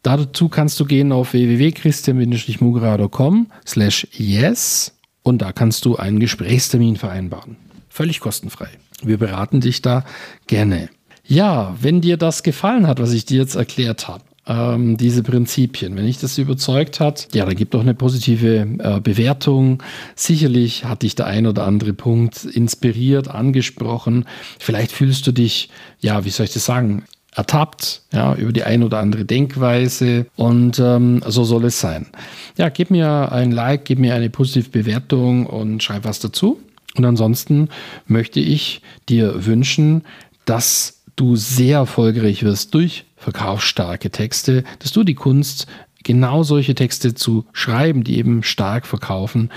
Dazu 0.02 0.48
kannst 0.48 0.78
du 0.78 0.84
gehen 0.84 1.10
auf 1.12 1.32
www.christian-mugra.com 1.32 3.48
slash 3.66 4.06
yes 4.12 4.94
und 5.22 5.42
da 5.42 5.52
kannst 5.52 5.84
du 5.84 5.96
einen 5.96 6.20
Gesprächstermin 6.20 6.96
vereinbaren. 6.96 7.56
Völlig 7.88 8.20
kostenfrei. 8.20 8.68
Wir 9.02 9.18
beraten 9.18 9.60
dich 9.60 9.82
da 9.82 10.04
gerne. 10.46 10.88
Ja, 11.24 11.76
wenn 11.80 12.00
dir 12.00 12.16
das 12.16 12.42
gefallen 12.42 12.86
hat, 12.86 13.00
was 13.00 13.12
ich 13.12 13.26
dir 13.26 13.38
jetzt 13.38 13.54
erklärt 13.54 14.08
habe, 14.08 14.24
ähm, 14.48 14.96
diese 14.96 15.22
Prinzipien, 15.22 15.94
wenn 15.96 16.06
dich 16.06 16.18
das 16.18 16.38
überzeugt 16.38 17.00
hat, 17.00 17.28
ja, 17.34 17.44
dann 17.44 17.54
gib 17.54 17.70
doch 17.70 17.82
eine 17.82 17.94
positive 17.94 18.66
äh, 18.78 19.00
Bewertung. 19.00 19.82
Sicherlich 20.16 20.84
hat 20.86 21.02
dich 21.02 21.14
der 21.14 21.26
ein 21.26 21.46
oder 21.46 21.64
andere 21.64 21.92
Punkt 21.92 22.44
inspiriert, 22.44 23.28
angesprochen. 23.28 24.24
Vielleicht 24.58 24.90
fühlst 24.90 25.26
du 25.26 25.32
dich, 25.32 25.68
ja, 26.00 26.24
wie 26.24 26.30
soll 26.30 26.44
ich 26.44 26.52
das 26.54 26.64
sagen, 26.64 27.04
ertappt, 27.34 28.02
ja, 28.12 28.34
über 28.34 28.52
die 28.52 28.64
ein 28.64 28.82
oder 28.82 28.98
andere 28.98 29.24
Denkweise 29.24 30.26
und 30.34 30.78
ähm, 30.78 31.22
so 31.26 31.44
soll 31.44 31.66
es 31.66 31.78
sein. 31.78 32.06
Ja, 32.56 32.68
gib 32.70 32.90
mir 32.90 33.30
ein 33.30 33.52
Like, 33.52 33.84
gib 33.84 33.98
mir 33.98 34.14
eine 34.14 34.30
positive 34.30 34.70
Bewertung 34.70 35.46
und 35.46 35.82
schreib 35.82 36.04
was 36.04 36.20
dazu. 36.20 36.58
Und 36.98 37.04
ansonsten 37.04 37.68
möchte 38.06 38.40
ich 38.40 38.82
dir 39.08 39.46
wünschen, 39.46 40.02
dass 40.44 41.02
du 41.16 41.36
sehr 41.36 41.78
erfolgreich 41.78 42.42
wirst 42.42 42.74
durch 42.74 43.04
verkaufsstarke 43.16 44.10
Texte, 44.10 44.64
dass 44.80 44.92
du 44.92 45.04
die 45.04 45.14
Kunst, 45.14 45.66
genau 46.04 46.42
solche 46.42 46.74
Texte 46.74 47.14
zu 47.14 47.44
schreiben, 47.52 48.04
die 48.04 48.18
eben 48.18 48.42
stark 48.42 48.86
verkaufen, 48.86 49.50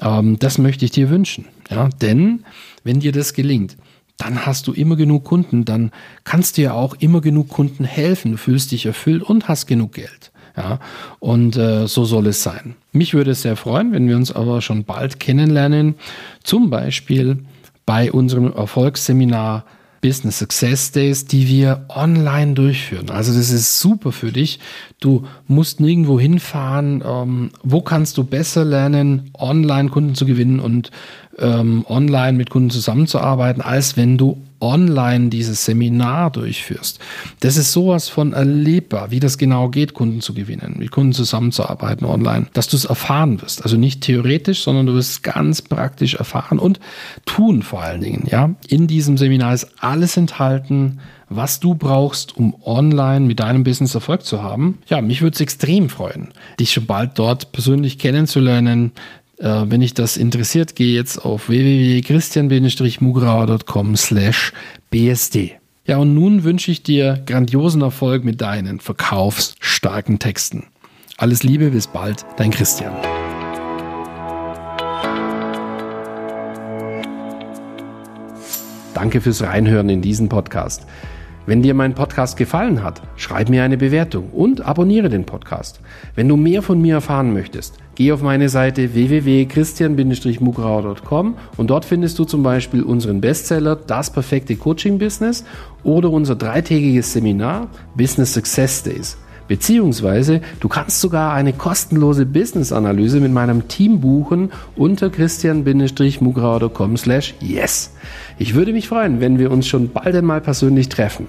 ähm, 0.00 0.38
das 0.38 0.58
möchte 0.58 0.84
ich 0.84 0.90
dir 0.90 1.10
wünschen. 1.10 1.46
Ja? 1.68 1.88
Denn 1.88 2.44
wenn 2.84 3.00
dir 3.00 3.12
das 3.12 3.34
gelingt, 3.34 3.76
dann 4.16 4.46
hast 4.46 4.66
du 4.66 4.72
immer 4.72 4.96
genug 4.96 5.24
Kunden, 5.24 5.64
dann 5.64 5.92
kannst 6.24 6.58
du 6.58 6.62
ja 6.62 6.72
auch 6.74 6.94
immer 6.94 7.20
genug 7.20 7.48
Kunden 7.48 7.84
helfen, 7.84 8.32
du 8.32 8.36
fühlst 8.36 8.70
dich 8.70 8.86
erfüllt 8.86 9.22
und 9.22 9.48
hast 9.48 9.66
genug 9.66 9.94
Geld. 9.94 10.30
Ja, 10.56 10.78
und 11.18 11.56
äh, 11.56 11.86
so 11.86 12.04
soll 12.04 12.26
es 12.26 12.42
sein. 12.42 12.74
Mich 12.92 13.14
würde 13.14 13.30
es 13.32 13.42
sehr 13.42 13.56
freuen, 13.56 13.92
wenn 13.92 14.08
wir 14.08 14.16
uns 14.16 14.32
aber 14.32 14.60
schon 14.60 14.84
bald 14.84 15.20
kennenlernen, 15.20 15.94
zum 16.42 16.70
Beispiel 16.70 17.44
bei 17.86 18.10
unserem 18.12 18.52
Erfolgsseminar 18.52 19.64
Business 20.00 20.38
Success 20.38 20.92
Days, 20.92 21.26
die 21.26 21.46
wir 21.46 21.84
online 21.88 22.54
durchführen. 22.54 23.10
Also 23.10 23.34
das 23.34 23.50
ist 23.50 23.80
super 23.80 24.12
für 24.12 24.32
dich. 24.32 24.58
Du 24.98 25.26
musst 25.46 25.80
nirgendwo 25.80 26.18
hinfahren. 26.18 27.02
Ähm, 27.06 27.50
wo 27.62 27.82
kannst 27.82 28.16
du 28.16 28.24
besser 28.24 28.64
lernen, 28.64 29.30
online 29.34 29.90
Kunden 29.90 30.14
zu 30.14 30.24
gewinnen 30.24 30.58
und 30.58 30.90
ähm, 31.38 31.84
online 31.88 32.32
mit 32.32 32.50
Kunden 32.50 32.70
zusammenzuarbeiten, 32.70 33.62
als 33.62 33.96
wenn 33.96 34.16
du 34.16 34.42
online 34.60 35.28
dieses 35.28 35.64
Seminar 35.64 36.30
durchführst. 36.30 36.98
Das 37.40 37.56
ist 37.56 37.72
sowas 37.72 38.08
von 38.08 38.32
erlebbar, 38.32 39.10
wie 39.10 39.20
das 39.20 39.38
genau 39.38 39.68
geht, 39.68 39.94
Kunden 39.94 40.20
zu 40.20 40.34
gewinnen, 40.34 40.76
mit 40.78 40.90
Kunden 40.90 41.12
zusammenzuarbeiten 41.12 42.06
online, 42.06 42.46
dass 42.52 42.68
du 42.68 42.76
es 42.76 42.84
erfahren 42.84 43.40
wirst. 43.42 43.62
Also 43.62 43.76
nicht 43.76 44.02
theoretisch, 44.02 44.62
sondern 44.62 44.86
du 44.86 44.94
wirst 44.94 45.22
ganz 45.22 45.62
praktisch 45.62 46.14
erfahren 46.14 46.58
und 46.58 46.80
tun 47.26 47.62
vor 47.62 47.82
allen 47.82 48.00
Dingen. 48.00 48.26
Ja, 48.30 48.54
in 48.68 48.86
diesem 48.86 49.16
Seminar 49.16 49.54
ist 49.54 49.68
alles 49.80 50.16
enthalten, 50.16 51.00
was 51.30 51.60
du 51.60 51.76
brauchst, 51.76 52.36
um 52.36 52.56
online 52.64 53.24
mit 53.24 53.38
deinem 53.38 53.62
Business 53.62 53.94
Erfolg 53.94 54.24
zu 54.24 54.42
haben. 54.42 54.78
Ja, 54.88 55.00
mich 55.00 55.22
würde 55.22 55.34
es 55.34 55.40
extrem 55.40 55.88
freuen, 55.88 56.28
dich 56.58 56.72
schon 56.72 56.86
bald 56.86 57.12
dort 57.18 57.52
persönlich 57.52 57.98
kennenzulernen, 57.98 58.92
äh, 59.40 59.64
wenn 59.66 59.80
dich 59.80 59.94
das 59.94 60.16
interessiert, 60.16 60.76
geh 60.76 60.94
jetzt 60.94 61.18
auf 61.18 61.48
www.christian-mugrauer.com 61.48 63.96
slash 63.96 64.52
bsd. 64.90 65.56
Ja, 65.86 65.96
und 65.96 66.14
nun 66.14 66.44
wünsche 66.44 66.70
ich 66.70 66.82
dir 66.82 67.22
grandiosen 67.26 67.82
Erfolg 67.82 68.22
mit 68.22 68.40
deinen 68.40 68.80
verkaufsstarken 68.80 70.18
Texten. 70.18 70.66
Alles 71.16 71.42
Liebe, 71.42 71.70
bis 71.70 71.86
bald, 71.86 72.24
dein 72.36 72.50
Christian. 72.50 72.92
Danke 78.94 79.20
fürs 79.20 79.42
Reinhören 79.42 79.88
in 79.88 80.02
diesen 80.02 80.28
Podcast. 80.28 80.86
Wenn 81.50 81.62
dir 81.62 81.74
mein 81.74 81.94
Podcast 81.96 82.36
gefallen 82.36 82.84
hat, 82.84 83.02
schreib 83.16 83.48
mir 83.48 83.64
eine 83.64 83.76
Bewertung 83.76 84.30
und 84.30 84.60
abonniere 84.60 85.08
den 85.08 85.24
Podcast. 85.24 85.80
Wenn 86.14 86.28
du 86.28 86.36
mehr 86.36 86.62
von 86.62 86.80
mir 86.80 86.94
erfahren 86.94 87.34
möchtest, 87.34 87.74
geh 87.96 88.12
auf 88.12 88.22
meine 88.22 88.48
Seite 88.48 88.94
www.christian-mugrauer.com 88.94 91.34
und 91.56 91.68
dort 91.68 91.84
findest 91.84 92.20
du 92.20 92.24
zum 92.24 92.44
Beispiel 92.44 92.84
unseren 92.84 93.20
Bestseller 93.20 93.74
Das 93.74 94.12
perfekte 94.12 94.54
Coaching 94.54 95.00
Business 95.00 95.44
oder 95.82 96.10
unser 96.10 96.36
dreitägiges 96.36 97.14
Seminar 97.14 97.66
Business 97.96 98.32
Success 98.32 98.84
Days. 98.84 99.18
Beziehungsweise 99.48 100.42
du 100.60 100.68
kannst 100.68 101.00
sogar 101.00 101.32
eine 101.32 101.52
kostenlose 101.52 102.26
Business-Analyse 102.26 103.18
mit 103.18 103.32
meinem 103.32 103.66
Team 103.66 104.00
buchen 104.00 104.52
unter 104.76 105.10
christian-mugrauer.com 105.10 106.96
slash 106.96 107.34
yes. 107.40 107.92
Ich 108.38 108.54
würde 108.54 108.72
mich 108.72 108.86
freuen, 108.86 109.18
wenn 109.18 109.40
wir 109.40 109.50
uns 109.50 109.66
schon 109.66 109.90
bald 109.90 110.14
einmal 110.14 110.40
persönlich 110.40 110.88
treffen. 110.88 111.26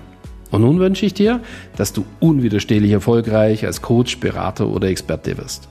Und 0.51 0.61
nun 0.61 0.79
wünsche 0.79 1.05
ich 1.05 1.13
dir, 1.13 1.39
dass 1.77 1.93
du 1.93 2.05
unwiderstehlich 2.19 2.91
erfolgreich 2.91 3.65
als 3.65 3.81
Coach, 3.81 4.19
Berater 4.19 4.67
oder 4.67 4.89
Experte 4.89 5.37
wirst. 5.37 5.67